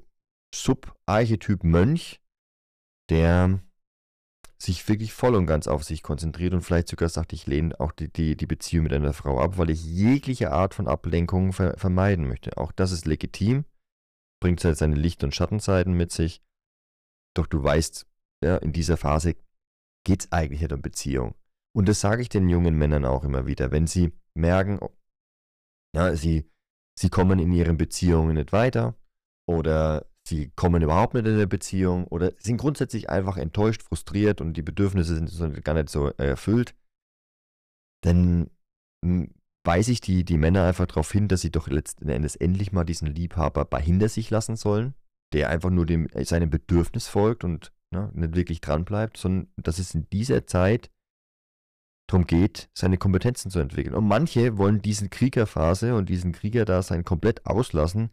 [0.54, 2.20] Subarchetyp Mönch,
[3.10, 3.60] der
[4.62, 7.92] sich wirklich voll und ganz auf sich konzentriert und vielleicht sogar sagt, ich lehne auch
[7.92, 11.78] die, die, die Beziehung mit einer Frau ab, weil ich jegliche Art von Ablenkung ver
[11.78, 12.58] vermeiden möchte.
[12.58, 13.64] Auch das ist legitim,
[14.40, 16.42] bringt halt seine Licht- und Schattenseiten mit sich.
[17.34, 18.06] Doch du weißt,
[18.44, 19.36] ja, in dieser Phase
[20.04, 21.34] geht es eigentlich nicht um Beziehung.
[21.74, 24.94] Und das sage ich den jungen Männern auch immer wieder, wenn sie merken, oh,
[25.94, 26.50] ja, sie,
[26.98, 28.94] sie kommen in ihren Beziehungen nicht weiter
[29.48, 34.54] oder sie kommen überhaupt nicht in eine Beziehung oder sind grundsätzlich einfach enttäuscht, frustriert und
[34.54, 36.74] die Bedürfnisse sind gar nicht so erfüllt,
[38.02, 38.50] dann
[39.04, 39.32] hm,
[39.64, 42.84] weise ich die, die Männer einfach darauf hin, dass sie doch letzten Endes endlich mal
[42.84, 44.94] diesen Liebhaber bei hinter sich lassen sollen,
[45.32, 49.94] der einfach nur dem, seinem Bedürfnis folgt und ne, nicht wirklich dranbleibt, sondern dass es
[49.94, 50.90] in dieser Zeit
[52.08, 53.94] darum geht, seine Kompetenzen zu entwickeln.
[53.94, 58.10] Und manche wollen diesen Kriegerphase und diesen Kriegerdasein komplett auslassen.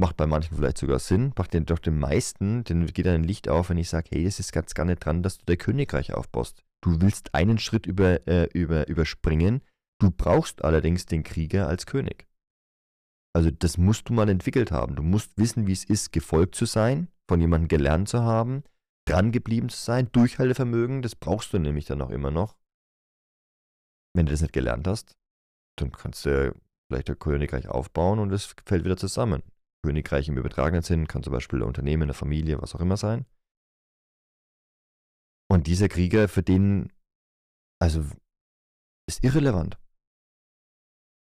[0.00, 3.50] Macht bei manchen vielleicht sogar Sinn, macht den doch den meisten, den geht ein Licht
[3.50, 6.14] auf, wenn ich sage, hey, es ist ganz gar nicht dran, dass du dein Königreich
[6.14, 6.64] aufbaust.
[6.82, 9.60] Du willst einen Schritt über, äh, über, überspringen,
[10.00, 12.26] du brauchst allerdings den Krieger als König.
[13.36, 14.96] Also das musst du mal entwickelt haben.
[14.96, 18.64] Du musst wissen, wie es ist, gefolgt zu sein, von jemandem gelernt zu haben,
[19.06, 22.56] dran geblieben zu sein, Durchhaltevermögen, das brauchst du nämlich dann auch immer noch.
[24.16, 25.14] Wenn du das nicht gelernt hast,
[25.76, 26.54] dann kannst du
[26.88, 29.42] vielleicht ein Königreich aufbauen und es fällt wieder zusammen.
[29.82, 33.26] Königreich im übertragenen Sinn kann zum Beispiel ein Unternehmen, eine Familie, was auch immer sein.
[35.50, 36.92] Und dieser Krieger, für den,
[37.80, 38.04] also,
[39.08, 39.78] ist irrelevant.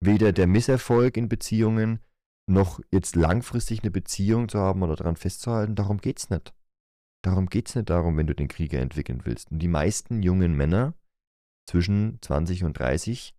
[0.01, 1.99] Weder der Misserfolg in Beziehungen,
[2.47, 6.53] noch jetzt langfristig eine Beziehung zu haben oder daran festzuhalten, darum geht's nicht.
[7.23, 9.51] Darum geht's nicht darum, wenn du den Krieger entwickeln willst.
[9.51, 10.93] Und die meisten jungen Männer
[11.67, 13.35] zwischen 20 und 30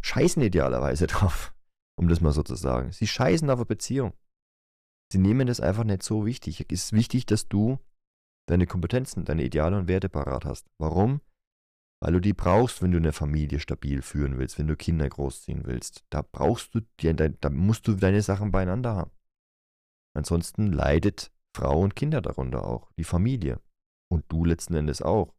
[0.00, 1.54] scheißen idealerweise drauf,
[1.96, 2.92] um das mal so zu sagen.
[2.92, 4.12] Sie scheißen auf eine Beziehung.
[5.12, 6.64] Sie nehmen das einfach nicht so wichtig.
[6.70, 7.78] Es ist wichtig, dass du
[8.48, 10.66] deine Kompetenzen, deine Ideale und Werte parat hast.
[10.78, 11.20] Warum?
[12.00, 15.66] Weil du die brauchst, wenn du eine Familie stabil führen willst, wenn du Kinder großziehen
[15.66, 16.04] willst.
[16.10, 19.10] Da brauchst du, da musst du deine Sachen beieinander haben.
[20.14, 23.60] Ansonsten leidet Frau und Kinder darunter auch, die Familie.
[24.10, 25.34] Und du letzten Endes auch.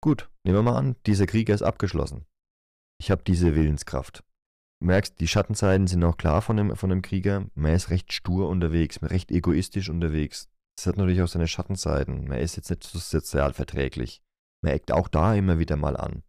[0.00, 2.24] Gut, nehmen wir mal an, dieser Krieg ist abgeschlossen.
[3.00, 4.24] Ich habe diese Willenskraft.
[4.80, 7.46] Du merkst, die Schattenseiten sind auch klar von dem, von dem Krieger.
[7.54, 10.48] Man ist recht stur unterwegs, recht egoistisch unterwegs.
[10.76, 12.28] Das hat natürlich auch seine Schattenseiten.
[12.28, 14.22] Man ist jetzt nicht so sozial verträglich.
[14.62, 16.22] Man eckt auch da immer wieder mal an.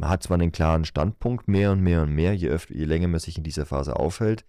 [0.00, 3.08] Man hat zwar einen klaren Standpunkt, mehr und mehr und mehr, je, öfter, je länger
[3.08, 4.44] man sich in dieser Phase aufhält.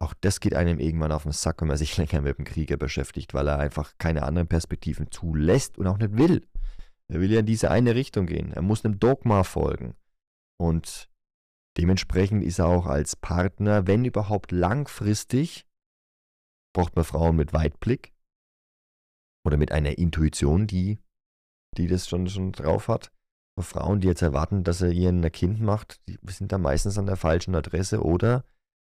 [0.00, 2.76] Auch das geht einem irgendwann auf den Sack, wenn man sich länger mit dem Krieger
[2.78, 6.46] beschäftigt, weil er einfach keine anderen Perspektiven zulässt und auch nicht will.
[7.08, 8.52] Er will ja in diese eine Richtung gehen.
[8.52, 9.94] Er muss einem Dogma folgen.
[10.60, 11.10] Und
[11.76, 15.66] dementsprechend ist er auch als Partner, wenn überhaupt langfristig,
[16.74, 18.14] braucht man Frauen mit Weitblick
[19.44, 20.98] oder mit einer Intuition, die,
[21.76, 23.12] die das schon, schon drauf hat.
[23.56, 26.96] Und Frauen, die jetzt erwarten, dass er ihren ein Kind macht, die sind da meistens
[26.96, 28.44] an der falschen Adresse oder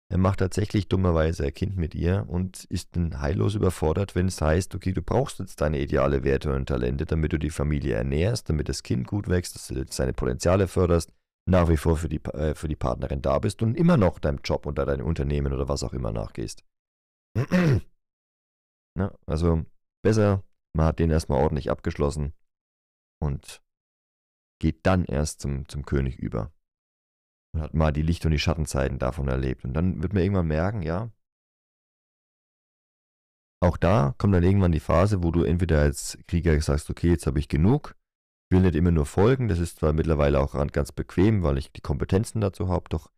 [0.09, 4.41] er macht tatsächlich dummerweise ein Kind mit ihr und ist dann heillos überfordert, wenn es
[4.41, 8.49] heißt, okay, du brauchst jetzt deine ideale Werte und Talente, damit du die Familie ernährst,
[8.49, 11.11] damit das Kind gut wächst, dass du seine Potenziale förderst,
[11.47, 14.39] nach wie vor für die, äh, für die Partnerin da bist und immer noch deinem
[14.43, 16.63] Job oder deinem Unternehmen oder was auch immer nachgehst.
[18.97, 19.65] ja, also
[20.03, 20.43] besser,
[20.75, 22.33] man hat den erstmal ordentlich abgeschlossen
[23.21, 23.63] und
[24.59, 26.51] geht dann erst zum, zum König über.
[27.53, 29.63] Und hat mal die Licht- und die Schattenzeiten davon erlebt.
[29.63, 31.11] Und dann wird man irgendwann merken, ja,
[33.61, 37.25] auch da kommt dann irgendwann die Phase, wo du entweder als Krieger sagst, okay, jetzt
[37.25, 37.95] habe ich genug,
[38.49, 41.81] will nicht immer nur folgen, das ist zwar mittlerweile auch ganz bequem, weil ich die
[41.81, 43.11] Kompetenzen dazu habe, doch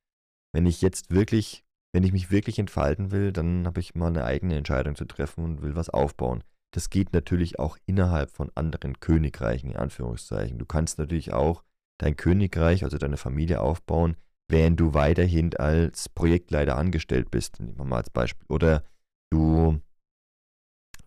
[0.53, 1.63] wenn ich jetzt wirklich,
[1.93, 5.43] wenn ich mich wirklich entfalten will, dann habe ich mal eine eigene Entscheidung zu treffen
[5.43, 6.43] und will was aufbauen.
[6.71, 10.57] Das geht natürlich auch innerhalb von anderen Königreichen, in Anführungszeichen.
[10.59, 11.63] Du kannst natürlich auch
[11.99, 17.85] dein Königreich, also deine Familie aufbauen, während du weiterhin als Projektleiter angestellt bist, nehmen wir
[17.85, 18.45] mal als Beispiel.
[18.49, 18.83] Oder
[19.31, 19.79] du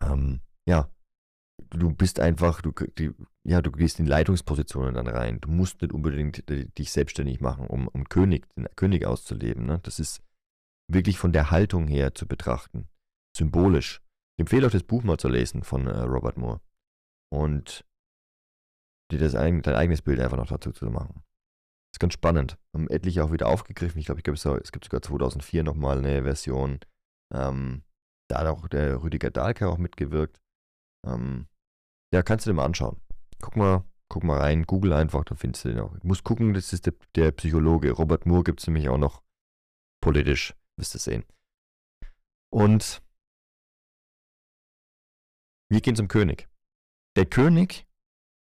[0.03, 0.89] ähm, ja,
[1.71, 3.13] du bist einfach, du, die,
[3.45, 5.41] ja, du gehst in Leitungspositionen dann rein.
[5.41, 9.67] Du musst nicht unbedingt dich selbstständig machen, um, um König, den König auszuleben.
[9.67, 9.81] Ne?
[9.83, 10.23] Das ist
[10.89, 12.89] wirklich von der Haltung her zu betrachten.
[13.37, 14.01] Symbolisch.
[14.37, 16.61] Ich empfehle auch das Buch mal zu lesen von äh, Robert Moore.
[17.31, 17.85] Und
[19.11, 21.15] dir das, dein eigenes Bild einfach noch dazu zu machen.
[21.15, 22.59] Das ist ganz spannend.
[22.75, 23.99] Haben etliche auch wieder aufgegriffen.
[23.99, 26.81] Ich glaube, ich glaube, es gibt sogar 2004 nochmal eine Version.
[27.33, 27.83] Ähm,
[28.29, 30.42] da hat auch der Rüdiger Dahlke auch mitgewirkt.
[31.07, 31.47] Ähm,
[32.13, 33.01] ja, kannst du dir mal anschauen.
[33.41, 35.95] Guck mal, guck mal rein, google einfach, da findest du den auch.
[35.97, 37.93] Ich muss gucken, das ist der, der Psychologe.
[37.93, 39.23] Robert Moore gibt es nämlich auch noch
[40.03, 41.25] politisch, wirst du sehen.
[42.51, 43.03] Und
[45.71, 46.49] wir gehen zum König.
[47.17, 47.87] Der König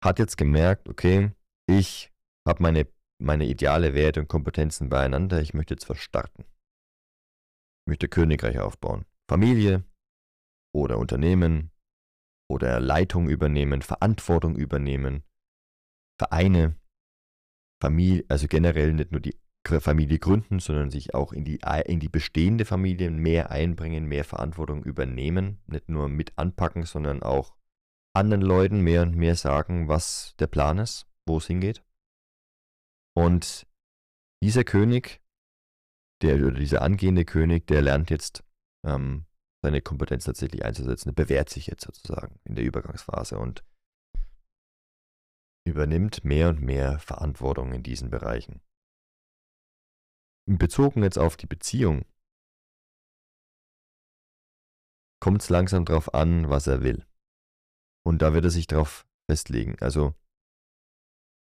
[0.04, 1.32] hat jetzt gemerkt, okay,
[1.66, 2.14] ich
[2.48, 2.88] habe meine,
[3.18, 6.44] meine ideale Werte und Kompetenzen beieinander, ich möchte jetzt was starten.
[6.44, 9.06] Ich möchte Königreich aufbauen.
[9.28, 9.84] Familie
[10.72, 11.72] oder Unternehmen
[12.48, 15.24] oder Leitung übernehmen, Verantwortung übernehmen,
[16.18, 16.76] Vereine,
[17.82, 19.36] Familie, also generell nicht nur die
[19.80, 24.84] Familie gründen, sondern sich auch in die, in die bestehende Familie mehr einbringen, mehr Verantwortung
[24.84, 27.56] übernehmen, nicht nur mit anpacken, sondern auch
[28.14, 31.84] anderen Leuten mehr und mehr sagen, was der Plan ist, wo es hingeht.
[33.16, 33.68] Und
[34.44, 35.22] dieser König,
[36.22, 38.44] der oder dieser angehende König, der lernt jetzt
[38.86, 39.26] ähm,
[39.66, 41.10] seine Kompetenz tatsächlich einzusetzen.
[41.10, 43.64] Er bewährt sich jetzt sozusagen in der Übergangsphase und
[45.66, 48.62] übernimmt mehr und mehr Verantwortung in diesen Bereichen.
[50.48, 52.06] Bezogen jetzt auf die Beziehung
[55.20, 57.04] kommt es langsam darauf an, was er will.
[58.06, 59.76] Und da wird er sich darauf festlegen.
[59.82, 60.14] Also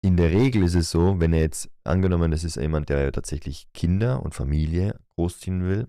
[0.03, 3.71] in der Regel ist es so, wenn er jetzt angenommen, das ist jemand, der tatsächlich
[3.73, 5.87] Kinder und Familie großziehen will,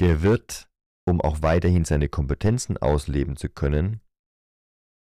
[0.00, 0.69] der wird,
[1.06, 4.00] um auch weiterhin seine Kompetenzen ausleben zu können,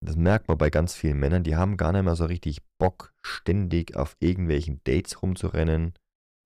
[0.05, 3.13] das merkt man bei ganz vielen Männern, die haben gar nicht mehr so richtig Bock,
[3.21, 5.93] ständig auf irgendwelchen Dates rumzurennen,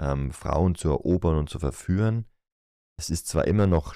[0.02, 2.25] ähm, Frauen zu erobern und zu verführen.
[2.97, 3.95] Es ist zwar immer noch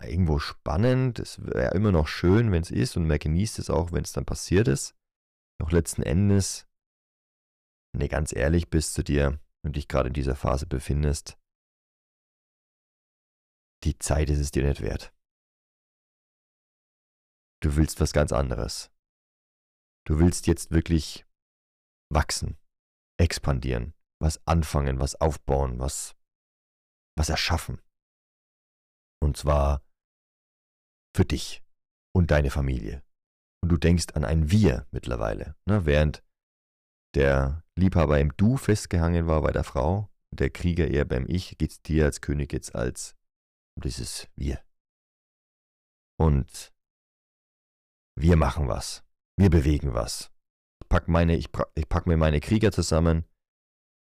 [0.00, 3.90] irgendwo spannend, es wäre immer noch schön, wenn es ist und man genießt es auch,
[3.90, 4.94] wenn es dann passiert ist.
[5.60, 6.68] Doch letzten Endes,
[7.92, 11.36] wenn du ganz ehrlich bist zu dir und dich gerade in dieser Phase befindest,
[13.84, 15.12] die Zeit ist es dir nicht wert.
[17.62, 18.90] Du willst was ganz anderes.
[20.04, 21.26] Du willst jetzt wirklich
[22.12, 22.58] wachsen,
[23.18, 26.16] expandieren, was anfangen, was aufbauen, was,
[27.16, 27.80] was erschaffen.
[29.22, 29.82] Und zwar
[31.16, 31.62] für dich
[32.14, 33.02] und deine Familie.
[33.62, 35.54] Und du denkst an ein Wir mittlerweile.
[35.66, 35.86] Ne?
[35.86, 36.24] Während
[37.14, 41.70] der Liebhaber im Du festgehangen war bei der Frau, der Krieger eher beim Ich, geht
[41.70, 43.14] es dir als König jetzt als
[43.76, 44.62] dieses Wir.
[46.18, 46.72] Und
[48.18, 49.04] wir machen was.
[49.36, 50.30] Wir bewegen was.
[50.82, 53.24] Ich pack, meine, ich, ich pack mir meine Krieger zusammen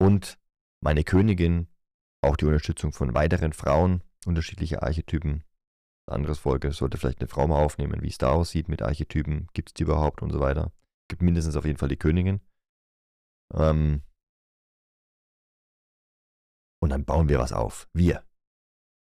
[0.00, 0.38] und
[0.82, 1.68] meine Königin,
[2.22, 5.44] auch die Unterstützung von weiteren Frauen unterschiedlicher Archetypen.
[6.06, 9.70] Anderes Folge sollte vielleicht eine Frau mal aufnehmen, wie es da aussieht mit Archetypen, gibt
[9.70, 10.72] es die überhaupt und so weiter.
[11.08, 12.40] Gibt mindestens auf jeden Fall die Königin.
[13.54, 14.02] Ähm
[16.82, 17.88] und dann bauen wir was auf.
[17.92, 18.24] Wir.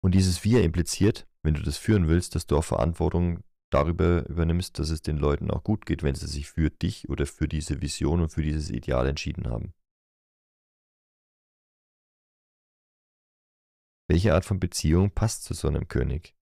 [0.03, 4.79] Und dieses Wir impliziert, wenn du das führen willst, dass du auch Verantwortung darüber übernimmst,
[4.79, 7.81] dass es den Leuten auch gut geht, wenn sie sich für dich oder für diese
[7.81, 9.73] Vision und für dieses Ideal entschieden haben.
[14.09, 16.35] Welche Art von Beziehung passt zu so einem König?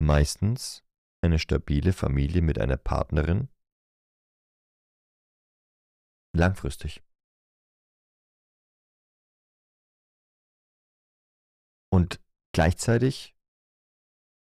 [0.00, 0.84] Meistens
[1.22, 3.48] eine stabile Familie mit einer Partnerin.
[6.34, 7.02] Langfristig.
[11.92, 12.21] Und
[12.54, 13.34] Gleichzeitig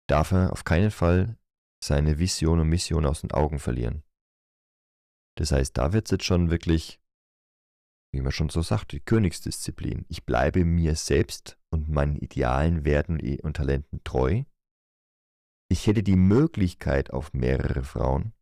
[0.09, 1.39] darf er auf keinen Fall
[1.83, 4.03] seine Vision und Mission aus den Augen verlieren.
[5.37, 7.03] Das heißt, da wird es jetzt schon wirklich
[8.13, 10.05] wie man schon so sagt, die Königsdisziplin.
[10.09, 14.45] Ich bleibe mir selbst und meinen idealen Werten und Talenten treu.
[15.71, 18.35] Ich hätte die Möglichkeit auf mehrere Frauen.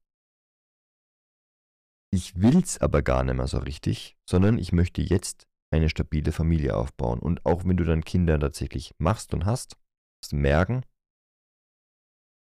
[2.12, 6.76] Ich will's aber gar nicht mehr so richtig, sondern ich möchte jetzt eine stabile Familie
[6.76, 7.20] aufbauen.
[7.20, 9.76] Und auch wenn du dann Kinder tatsächlich machst und hast,
[10.22, 10.84] wirst du merken,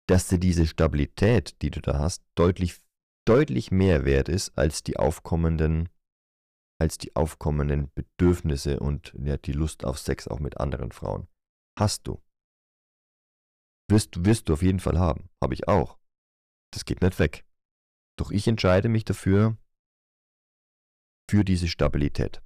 [0.08, 2.80] dass dir diese Stabilität, die du da hast, deutlich,
[3.26, 5.88] deutlich mehr wert ist als die aufkommenden,
[6.80, 11.26] als die aufkommenden Bedürfnisse und ja, die Lust auf Sex auch mit anderen Frauen.
[11.78, 12.22] Hast du.
[13.88, 15.30] Wirst, wirst du auf jeden Fall haben.
[15.42, 15.98] Habe ich auch.
[16.72, 17.44] Das geht nicht weg.
[18.18, 19.56] Doch ich entscheide mich dafür,
[21.28, 22.40] für diese Stabilität.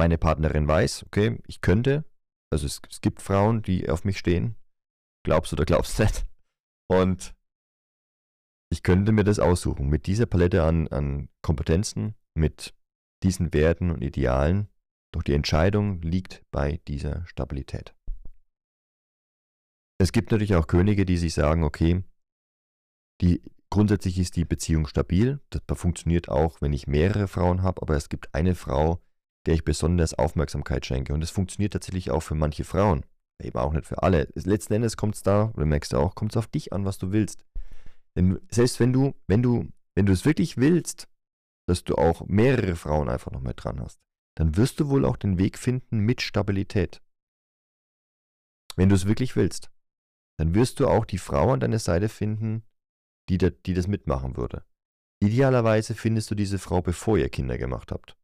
[0.00, 2.06] Meine Partnerin weiß, okay, ich könnte,
[2.50, 4.56] also es, es gibt Frauen, die auf mich stehen,
[5.26, 6.24] glaubst oder glaubst nicht.
[6.90, 7.34] Und
[8.72, 9.90] ich könnte mir das aussuchen.
[9.90, 12.74] Mit dieser Palette an, an Kompetenzen, mit
[13.22, 14.70] diesen Werten und Idealen.
[15.12, 17.94] Doch die Entscheidung liegt bei dieser Stabilität.
[20.00, 22.04] Es gibt natürlich auch Könige, die sich sagen, okay,
[23.20, 25.40] die, grundsätzlich ist die Beziehung stabil.
[25.50, 29.02] Das funktioniert auch, wenn ich mehrere Frauen habe, aber es gibt eine Frau,
[29.46, 31.12] der ich besonders Aufmerksamkeit schenke.
[31.14, 33.04] Und das funktioniert tatsächlich auch für manche Frauen
[33.44, 34.28] eben auch nicht für alle.
[34.34, 36.98] Letzten Endes kommt es da, oder merkst du auch, kommt es auf dich an, was
[36.98, 37.44] du willst.
[38.16, 41.08] Denn selbst wenn du, wenn du, wenn du es wirklich willst,
[41.68, 44.00] dass du auch mehrere Frauen einfach noch mit dran hast,
[44.36, 47.02] dann wirst du wohl auch den Weg finden mit Stabilität.
[48.76, 49.70] Wenn du es wirklich willst,
[50.38, 52.64] dann wirst du auch die Frau an deiner Seite finden,
[53.28, 54.64] die, da, die das mitmachen würde.
[55.22, 58.16] Idealerweise findest du diese Frau, bevor ihr Kinder gemacht habt.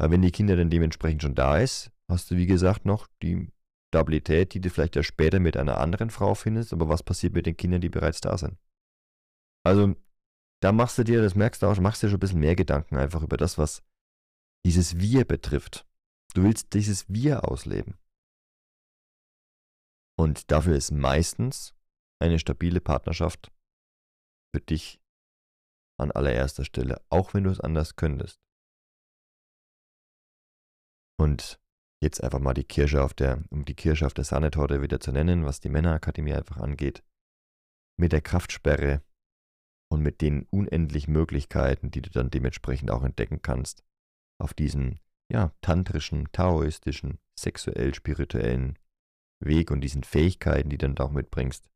[0.00, 3.52] Weil wenn die Kinder dann dementsprechend schon da ist, hast du wie gesagt noch die
[3.92, 7.44] Stabilität, die du vielleicht ja später mit einer anderen Frau findest, aber was passiert mit
[7.44, 8.56] den Kindern, die bereits da sind?
[9.62, 9.94] Also,
[10.62, 12.96] da machst du dir, das merkst du auch, machst dir schon ein bisschen mehr Gedanken
[12.96, 13.82] einfach über das, was
[14.64, 15.86] dieses Wir betrifft.
[16.32, 17.98] Du willst dieses Wir ausleben.
[20.18, 21.74] Und dafür ist meistens
[22.22, 23.52] eine stabile Partnerschaft
[24.54, 24.98] für dich
[25.98, 28.40] an allererster Stelle, auch wenn du es anders könntest.
[31.20, 31.60] Und
[32.02, 35.12] jetzt einfach mal die Kirsche auf der, um die Kirsche auf der Sahnetorte wieder zu
[35.12, 37.04] nennen, was die Männerakademie einfach angeht,
[37.98, 39.02] mit der Kraftsperre
[39.92, 43.84] und mit den unendlich Möglichkeiten, die du dann dementsprechend auch entdecken kannst,
[44.40, 44.98] auf diesem,
[45.30, 48.78] ja, tantrischen, taoistischen, sexuell-spirituellen
[49.44, 51.68] Weg und diesen Fähigkeiten, die du dann auch mitbringst.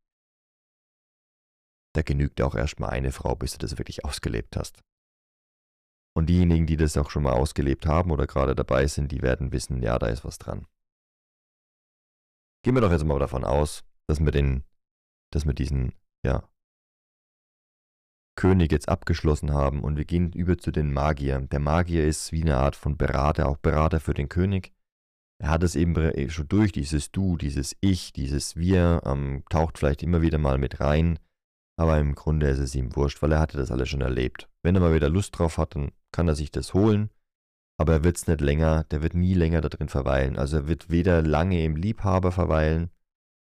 [1.95, 4.83] Da genügt auch erstmal eine Frau, bis du das wirklich ausgelebt hast.
[6.17, 9.53] Und diejenigen, die das auch schon mal ausgelebt haben oder gerade dabei sind, die werden
[9.53, 10.67] wissen, ja, da ist was dran.
[12.63, 14.65] Gehen wir doch jetzt mal davon aus, dass wir den,
[15.33, 15.93] dass wir diesen,
[16.25, 16.49] ja,
[18.37, 21.49] König jetzt abgeschlossen haben und wir gehen über zu den Magiern.
[21.51, 24.73] Der Magier ist wie eine Art von Berater, auch Berater für den König.
[25.41, 25.95] Er hat es eben
[26.31, 30.81] schon durch, dieses Du, dieses Ich, dieses Wir, ähm, taucht vielleicht immer wieder mal mit
[30.81, 31.19] rein,
[31.77, 34.49] aber im Grunde ist es ihm wurscht, weil er hatte das alles schon erlebt.
[34.63, 37.11] Wenn er mal wieder Lust drauf hat, dann kann er sich das holen,
[37.79, 40.39] aber er wird es nicht länger, der wird nie länger da drin verweilen.
[40.39, 42.91] Also er wird weder lange im Liebhaber verweilen,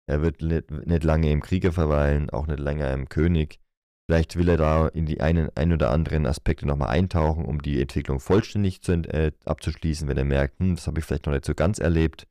[0.09, 3.61] er wird nicht, nicht lange im Krieger verweilen, auch nicht länger im König.
[4.09, 7.81] Vielleicht will er da in die einen, ein oder anderen Aspekte nochmal eintauchen, um die
[7.83, 11.45] Entwicklung vollständig zu, äh, abzuschließen, wenn er merkt, hm, das habe ich vielleicht noch nicht
[11.45, 12.27] so ganz erlebt.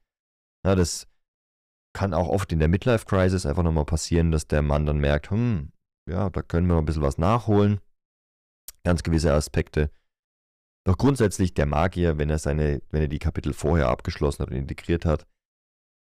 [0.66, 1.08] Ja, das
[1.94, 5.72] kann auch oft in der Midlife-Crisis einfach nochmal passieren, dass der Mann dann merkt, hm,
[6.10, 7.82] ja, da können wir noch ein bisschen was nachholen.
[8.84, 9.92] Ganz gewisse Aspekte.
[10.88, 14.58] Doch grundsätzlich der Magier, wenn er seine, wenn er die Kapitel vorher abgeschlossen hat und
[14.58, 15.26] integriert hat,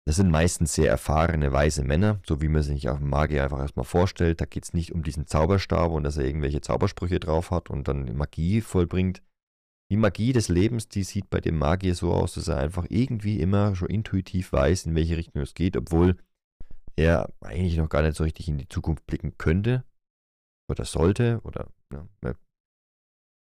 [0.07, 3.59] das sind meistens sehr erfahrene, weise Männer, so wie man sich auch einen Magier einfach
[3.59, 4.41] erstmal vorstellt.
[4.41, 7.87] Da geht es nicht um diesen Zauberstab und dass er irgendwelche Zaubersprüche drauf hat und
[7.87, 9.23] dann Magie vollbringt.
[9.91, 13.41] Die Magie des Lebens, die sieht bei dem Magier so aus, dass er einfach irgendwie
[13.41, 16.17] immer schon intuitiv weiß, in welche Richtung es geht, obwohl
[16.97, 19.85] er eigentlich noch gar nicht so richtig in die Zukunft blicken könnte
[20.69, 22.07] oder sollte oder ja,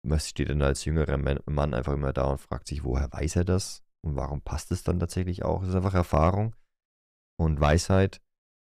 [0.04, 3.46] was steht denn als jüngerer Mann einfach immer da und fragt sich, woher weiß er
[3.46, 3.84] das?
[4.04, 5.62] Und warum passt es dann tatsächlich auch?
[5.62, 6.56] Es ist einfach Erfahrung
[7.40, 8.22] und Weisheit.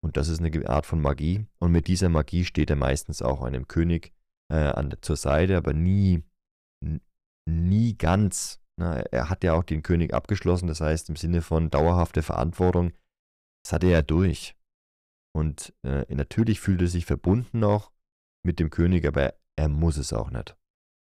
[0.04, 1.46] Und das ist eine Art von Magie.
[1.58, 4.12] Und mit dieser Magie steht er meistens auch einem König
[4.52, 6.22] äh, an, zur Seite, aber nie,
[7.48, 8.60] nie ganz.
[8.78, 12.92] Na, er hat ja auch den König abgeschlossen, das heißt im Sinne von dauerhafte Verantwortung.
[13.64, 14.54] Das hat er ja durch.
[15.34, 17.90] Und äh, natürlich fühlt er sich verbunden auch
[18.44, 20.56] mit dem König, aber er muss es auch nicht.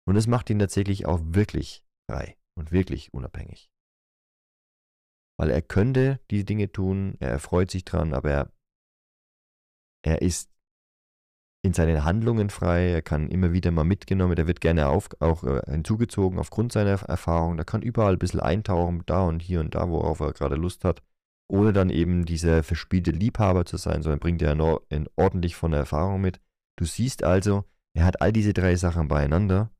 [0.07, 3.69] Und es macht ihn tatsächlich auch wirklich frei und wirklich unabhängig.
[5.37, 8.51] Weil er könnte die Dinge tun, er erfreut sich dran, aber er,
[10.05, 10.51] er ist
[11.65, 15.43] in seinen Handlungen frei, er kann immer wieder mal mitgenommen, der wird gerne auf, auch
[15.43, 19.73] äh, hinzugezogen aufgrund seiner Erfahrung, der kann überall ein bisschen eintauchen, da und hier und
[19.73, 21.01] da, worauf er gerade Lust hat,
[21.51, 24.55] ohne dann eben dieser verspielte Liebhaber zu sein, sondern bringt er
[25.15, 26.39] ordentlich von der Erfahrung mit.
[26.77, 29.71] Du siehst also, er hat all diese drei Sachen beieinander.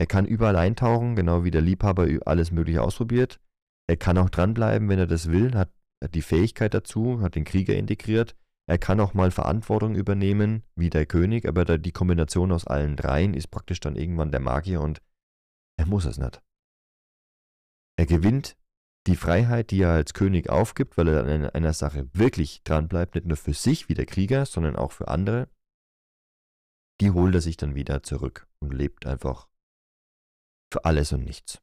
[0.00, 3.40] Er kann überall eintauchen, genau wie der Liebhaber alles Mögliche ausprobiert.
[3.88, 5.70] Er kann auch dranbleiben, wenn er das will, hat,
[6.10, 8.34] die Fähigkeit dazu, hat den Krieger integriert.
[8.66, 13.34] Er kann auch mal Verantwortung übernehmen, wie der König, aber die Kombination aus allen dreien
[13.34, 15.02] ist praktisch dann irgendwann der Magier und
[15.78, 16.42] er muss es nicht.
[17.96, 18.56] Er gewinnt
[19.06, 23.14] die Freiheit, die er als König aufgibt, weil er an einer, einer Sache wirklich dranbleibt,
[23.14, 25.48] nicht nur für sich wie der Krieger, sondern auch für andere,
[27.00, 29.48] die holt er sich dann wieder zurück und lebt einfach
[30.74, 31.62] für alles und nichts.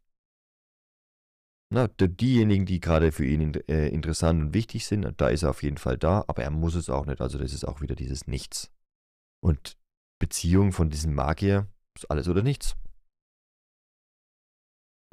[1.73, 5.63] Na, diejenigen, die gerade für ihn äh, interessant und wichtig sind, da ist er auf
[5.63, 7.19] jeden Fall da, aber er muss es auch nicht.
[7.21, 8.71] Also das ist auch wieder dieses Nichts.
[9.43, 9.77] Und
[10.19, 12.77] Beziehung von diesem Magier ist alles oder nichts.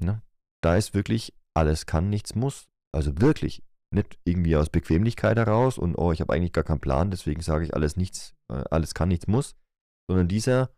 [0.01, 0.23] Na,
[0.63, 2.69] da ist wirklich alles kann, nichts muss.
[2.93, 3.65] Also wirklich.
[3.91, 7.65] Nicht irgendwie aus Bequemlichkeit heraus und oh, ich habe eigentlich gar keinen Plan, deswegen sage
[7.65, 9.57] ich alles nichts, äh, alles kann, nichts muss.
[10.09, 10.71] Sondern dieser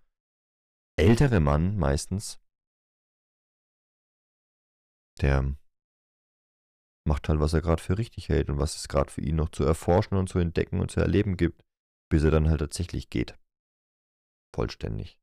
[0.96, 2.40] ältere Mann meistens,
[5.20, 5.56] der
[7.06, 9.50] macht halt, was er gerade für richtig hält und was es gerade für ihn noch
[9.50, 11.62] zu erforschen und zu entdecken und zu erleben gibt,
[12.10, 13.38] bis er dann halt tatsächlich geht.
[14.54, 15.18] Vollständig.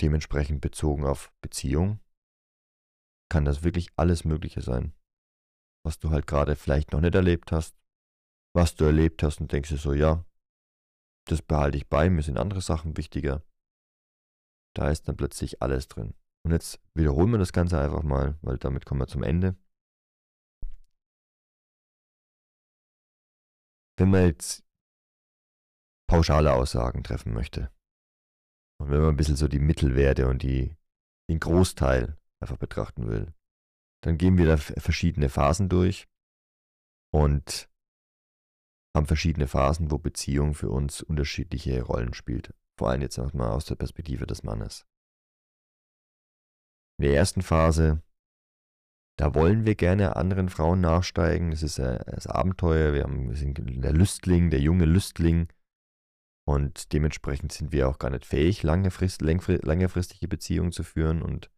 [0.00, 2.00] Dementsprechend bezogen auf Beziehung
[3.30, 4.94] kann das wirklich alles Mögliche sein.
[5.84, 7.76] Was du halt gerade vielleicht noch nicht erlebt hast,
[8.54, 10.24] was du erlebt hast und denkst dir so, ja,
[11.26, 13.42] das behalte ich bei, mir sind andere Sachen wichtiger.
[14.74, 16.14] Da ist dann plötzlich alles drin.
[16.44, 19.56] Und jetzt wiederholen wir das Ganze einfach mal, weil damit kommen wir zum Ende.
[23.98, 24.64] Wenn man jetzt
[26.08, 27.70] pauschale Aussagen treffen möchte
[28.80, 30.74] und wenn man ein bisschen so die Mittelwerte und die,
[31.28, 33.34] den Großteil einfach betrachten will,
[34.02, 36.08] dann gehen wir da verschiedene Phasen durch
[37.12, 37.68] und
[38.96, 42.54] haben verschiedene Phasen, wo Beziehung für uns unterschiedliche Rollen spielt.
[42.80, 44.86] Vor allem jetzt nochmal aus der Perspektive des Mannes.
[46.98, 48.02] In der ersten Phase,
[49.18, 51.50] da wollen wir gerne anderen Frauen nachsteigen.
[51.50, 52.94] Das ist das Abenteuer.
[52.94, 55.48] Wir, haben, wir sind der Lüstling, der junge Lüstling.
[56.48, 61.20] Und dementsprechend sind wir auch gar nicht fähig, langfristige Beziehungen zu führen.
[61.20, 61.50] Und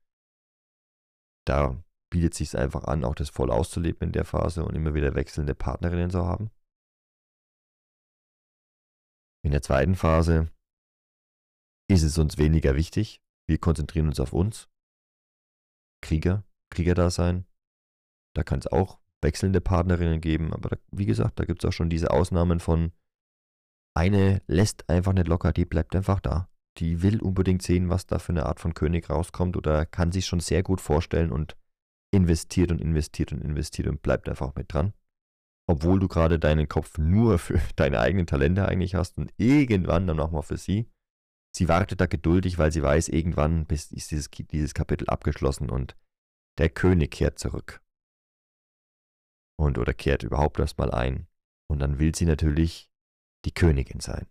[1.47, 4.95] da bietet es sich einfach an, auch das voll auszuleben in der Phase und immer
[4.95, 6.51] wieder wechselnde Partnerinnen zu haben.
[9.45, 10.51] In der zweiten Phase
[11.93, 13.21] ist es uns weniger wichtig.
[13.47, 14.69] Wir konzentrieren uns auf uns.
[16.01, 17.45] Krieger, Kriegerdasein.
[18.35, 21.73] Da kann es auch wechselnde Partnerinnen geben, aber da, wie gesagt, da gibt es auch
[21.73, 22.93] schon diese Ausnahmen von
[23.95, 26.49] eine lässt einfach nicht locker, die bleibt einfach da.
[26.79, 30.25] Die will unbedingt sehen, was da für eine Art von König rauskommt oder kann sich
[30.25, 31.57] schon sehr gut vorstellen und
[32.11, 34.95] investiert und investiert und investiert und bleibt einfach mit dran.
[35.69, 40.17] Obwohl du gerade deinen Kopf nur für deine eigenen Talente eigentlich hast und irgendwann dann
[40.17, 40.91] nochmal für sie.
[41.55, 45.97] Sie wartet da geduldig, weil sie weiß, irgendwann ist dieses, dieses Kapitel abgeschlossen und
[46.59, 47.83] der König kehrt zurück.
[49.59, 51.29] Und oder kehrt überhaupt erstmal ein.
[51.69, 52.91] Und dann will sie natürlich
[53.45, 54.27] die Königin sein.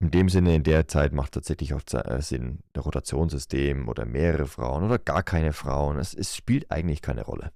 [0.00, 4.46] In dem Sinne, in der Zeit macht tatsächlich auch äh, Sinn, ein Rotationssystem oder mehrere
[4.46, 5.98] Frauen oder gar keine Frauen.
[5.98, 7.52] Es, es spielt eigentlich keine Rolle.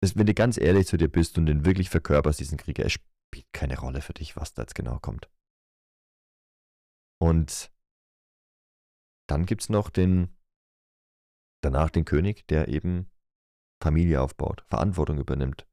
[0.00, 2.92] Es, wenn du ganz ehrlich zu dir bist und den wirklich verkörperst, diesen Krieger, es
[2.92, 5.28] spielt keine Rolle für dich, was da jetzt genau kommt.
[7.22, 7.72] Und
[9.30, 10.36] dann gibt es noch den,
[11.62, 13.12] danach den König, der eben
[13.80, 15.64] Familie aufbaut, Verantwortung übernimmt.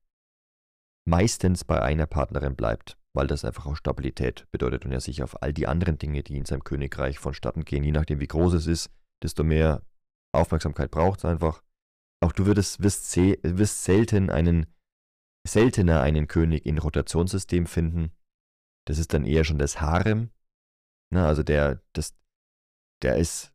[1.08, 5.41] Meistens bei einer Partnerin bleibt, weil das einfach auch Stabilität bedeutet und er sich auf
[5.41, 8.68] all die anderen Dinge, die in seinem Königreich vonstatten gehen, je nachdem wie groß es
[8.68, 8.91] ist,
[9.24, 9.82] desto mehr
[10.32, 11.64] Aufmerksamkeit braucht es einfach.
[12.24, 14.68] Auch du würdest, wirst, wirst selten einen,
[15.47, 18.12] seltener einen König in Rotationssystem finden.
[18.86, 20.30] Das ist dann eher schon das Harem,
[21.12, 22.16] Ne, also der, das,
[23.03, 23.53] der ist,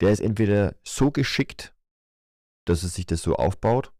[0.00, 1.76] der ist entweder so geschickt,
[2.66, 3.92] dass es sich das so aufbaut,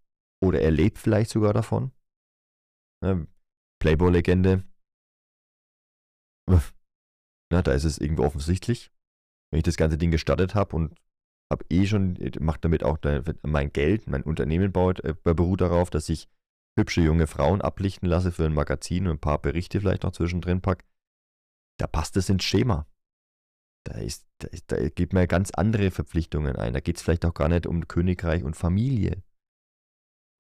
[0.42, 1.92] oder er lebt vielleicht sogar davon.
[3.02, 3.26] Ne,
[3.80, 4.64] Playboy-Legende.
[7.52, 8.90] Na, da ist es irgendwie offensichtlich.
[9.50, 10.98] Wenn ich das ganze Ding gestartet habe und
[11.52, 12.98] habe eh schon, macht damit auch
[13.42, 16.28] mein Geld, mein Unternehmen baut, äh, beruht darauf, dass ich
[16.78, 20.60] hübsche junge Frauen ablichten lasse für ein Magazin und ein paar Berichte vielleicht noch zwischendrin
[20.60, 20.84] packe
[21.78, 22.86] da passt es ins Schema.
[23.84, 26.72] Da, ist, da, ist, da gibt man ja ganz andere Verpflichtungen ein.
[26.72, 29.22] Da geht es vielleicht auch gar nicht um Königreich und Familie.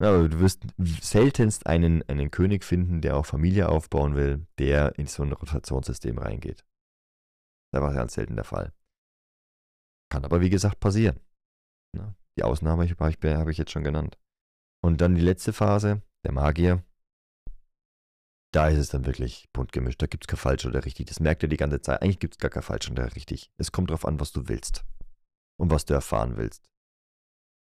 [0.00, 0.66] aber du wirst
[1.00, 6.18] seltenst einen, einen König finden, der auch Familie aufbauen will, der in so ein Rotationssystem
[6.18, 6.64] reingeht.
[7.72, 8.72] Das war ganz selten der Fall.
[10.10, 11.20] Kann aber wie gesagt passieren.
[12.38, 14.18] Die Ausnahme habe ich, hab ich jetzt schon genannt.
[14.84, 16.84] Und dann die letzte Phase, der Magier.
[18.56, 20.00] Da ist es dann wirklich bunt gemischt.
[20.00, 21.04] Da gibt es kein falsch oder richtig.
[21.08, 22.00] Das merkt ihr die ganze Zeit.
[22.00, 23.52] Eigentlich gibt es gar kein falsch oder richtig.
[23.58, 24.82] Es kommt darauf an, was du willst.
[25.60, 26.70] Und was du erfahren willst.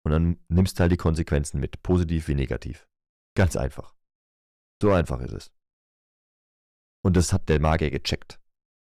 [0.04, 1.82] Und dann nimmst du halt die Konsequenzen mit.
[1.82, 2.86] Positiv wie negativ.
[3.34, 3.94] Ganz einfach.
[4.82, 5.52] So einfach ist es.
[7.02, 8.38] Und das hat der Magier gecheckt.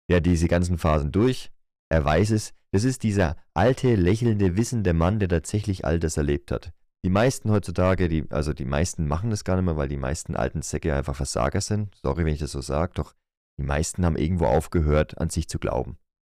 [0.09, 1.51] Der hat diese ganzen Phasen durch.
[1.89, 2.53] Er weiß es.
[2.71, 6.71] Das ist dieser alte, lächelnde, wissende Mann, der tatsächlich all das erlebt hat.
[7.03, 10.35] Die meisten heutzutage, die, also die meisten machen das gar nicht mehr, weil die meisten
[10.35, 11.95] alten Säcke einfach Versager sind.
[11.95, 13.15] Sorry, wenn ich das so sage, doch
[13.59, 15.97] die meisten haben irgendwo aufgehört, an sich zu glauben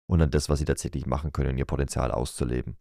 [0.09, 2.77] und an das, was sie tatsächlich machen können, ihr Potenzial auszuleben.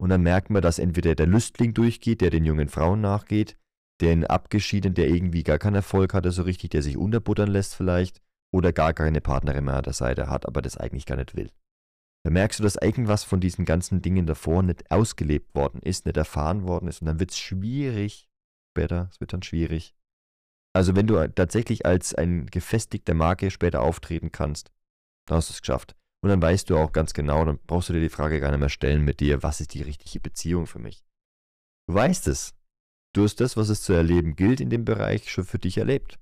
[0.00, 3.56] Und dann merkt man, dass entweder der Lüstling durchgeht, der den jungen Frauen nachgeht,
[4.00, 8.22] den Abgeschiedenen, der irgendwie gar keinen Erfolg hatte, so richtig, der sich unterbuttern lässt vielleicht,
[8.52, 11.50] oder gar keine Partnerin mehr an der Seite hat, aber das eigentlich gar nicht will.
[12.28, 16.18] Da merkst du, dass irgendwas von diesen ganzen Dingen davor nicht ausgelebt worden ist, nicht
[16.18, 17.00] erfahren worden ist.
[17.00, 18.28] Und dann wird es schwierig
[18.70, 19.08] später.
[19.10, 19.94] Es wird dann schwierig.
[20.74, 24.70] Also wenn du tatsächlich als ein gefestigter Marke später auftreten kannst,
[25.26, 25.96] dann hast du es geschafft.
[26.22, 28.60] Und dann weißt du auch ganz genau, dann brauchst du dir die Frage gar nicht
[28.60, 31.06] mehr stellen mit dir, was ist die richtige Beziehung für mich.
[31.88, 32.52] Du weißt es.
[33.14, 36.18] Du hast das, was es zu erleben gilt in dem Bereich, schon für dich erlebt.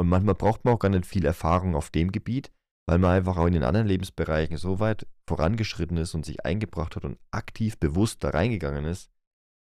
[0.00, 2.50] Und manchmal braucht man auch gar nicht viel Erfahrung auf dem Gebiet,
[2.86, 6.96] weil man einfach auch in den anderen Lebensbereichen so weit vorangeschritten ist und sich eingebracht
[6.96, 9.10] hat und aktiv bewusst da reingegangen ist,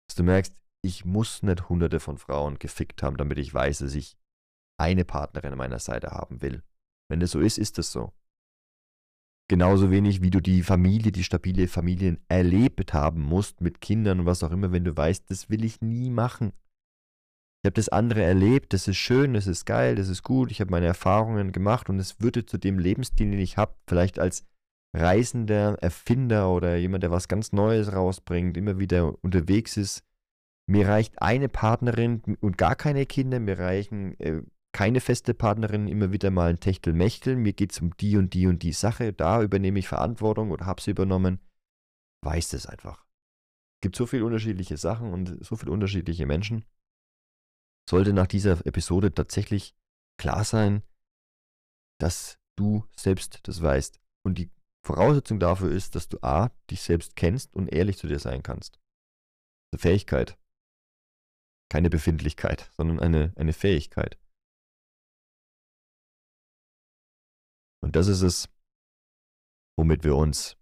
[0.09, 0.55] dass du merkst,
[0.85, 4.17] ich muss nicht hunderte von Frauen gefickt haben, damit ich weiß, dass ich
[4.81, 6.63] eine Partnerin an meiner Seite haben will.
[7.09, 8.13] Wenn das so ist, ist das so.
[9.49, 14.27] Genauso wenig, wie du die Familie, die stabile Familien erlebt haben musst mit Kindern und
[14.27, 16.53] was auch immer, wenn du weißt, das will ich nie machen.
[17.63, 20.61] Ich habe das andere erlebt, das ist schön, das ist geil, das ist gut, ich
[20.61, 24.45] habe meine Erfahrungen gemacht und es würde zu dem Lebensstil, den ich habe, vielleicht als
[24.93, 30.03] Reisender, Erfinder oder jemand, der was ganz Neues rausbringt, immer wieder unterwegs ist.
[30.67, 34.43] Mir reicht eine Partnerin und gar keine Kinder, mir reichen äh,
[34.73, 38.49] keine feste Partnerin, immer wieder mal ein Techtelmechtel, mir geht es um die und die
[38.49, 41.39] und die Sache, da übernehme ich Verantwortung oder habe sie übernommen.
[42.25, 43.05] Weiß das einfach.
[43.77, 46.65] Es gibt so viele unterschiedliche Sachen und so viele unterschiedliche Menschen
[47.89, 49.75] sollte nach dieser Episode tatsächlich
[50.19, 50.83] klar sein,
[52.01, 54.01] dass du selbst das weißt.
[54.25, 54.51] Und die
[54.85, 58.81] Voraussetzung dafür ist, dass du A, dich selbst kennst und ehrlich zu dir sein kannst.
[59.73, 60.39] Eine Fähigkeit.
[61.71, 64.19] Keine Befindlichkeit, sondern eine, eine Fähigkeit.
[67.83, 68.49] Und das ist es,
[69.79, 70.57] womit wir uns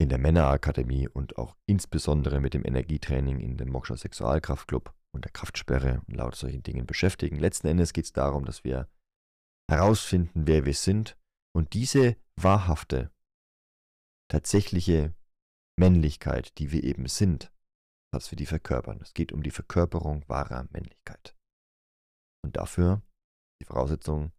[0.00, 5.32] in der Männerakademie und auch insbesondere mit dem Energietraining in dem Moksha Sexualkraftclub und der
[5.32, 7.38] Kraftsperre und laut solchen Dingen beschäftigen.
[7.38, 8.88] Letzten Endes geht es darum, dass wir
[9.70, 11.18] herausfinden, wer wir sind
[11.54, 13.10] und diese wahrhafte,
[14.30, 15.14] tatsächliche
[15.78, 17.52] Männlichkeit, die wir eben sind,
[18.12, 19.00] dass wir die verkörpern.
[19.00, 21.36] Es geht um die Verkörperung wahrer Männlichkeit.
[22.44, 23.02] Und dafür
[23.60, 24.32] die Voraussetzung,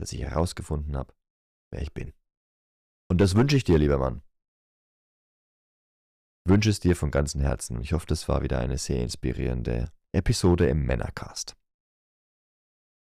[0.00, 1.14] dass ich herausgefunden habe,
[1.72, 2.12] wer ich bin.
[3.10, 4.22] Und das wünsche ich dir, lieber Mann
[6.48, 7.80] wünsche es dir von ganzem Herzen.
[7.80, 11.57] Ich hoffe, das war wieder eine sehr inspirierende Episode im Männercast.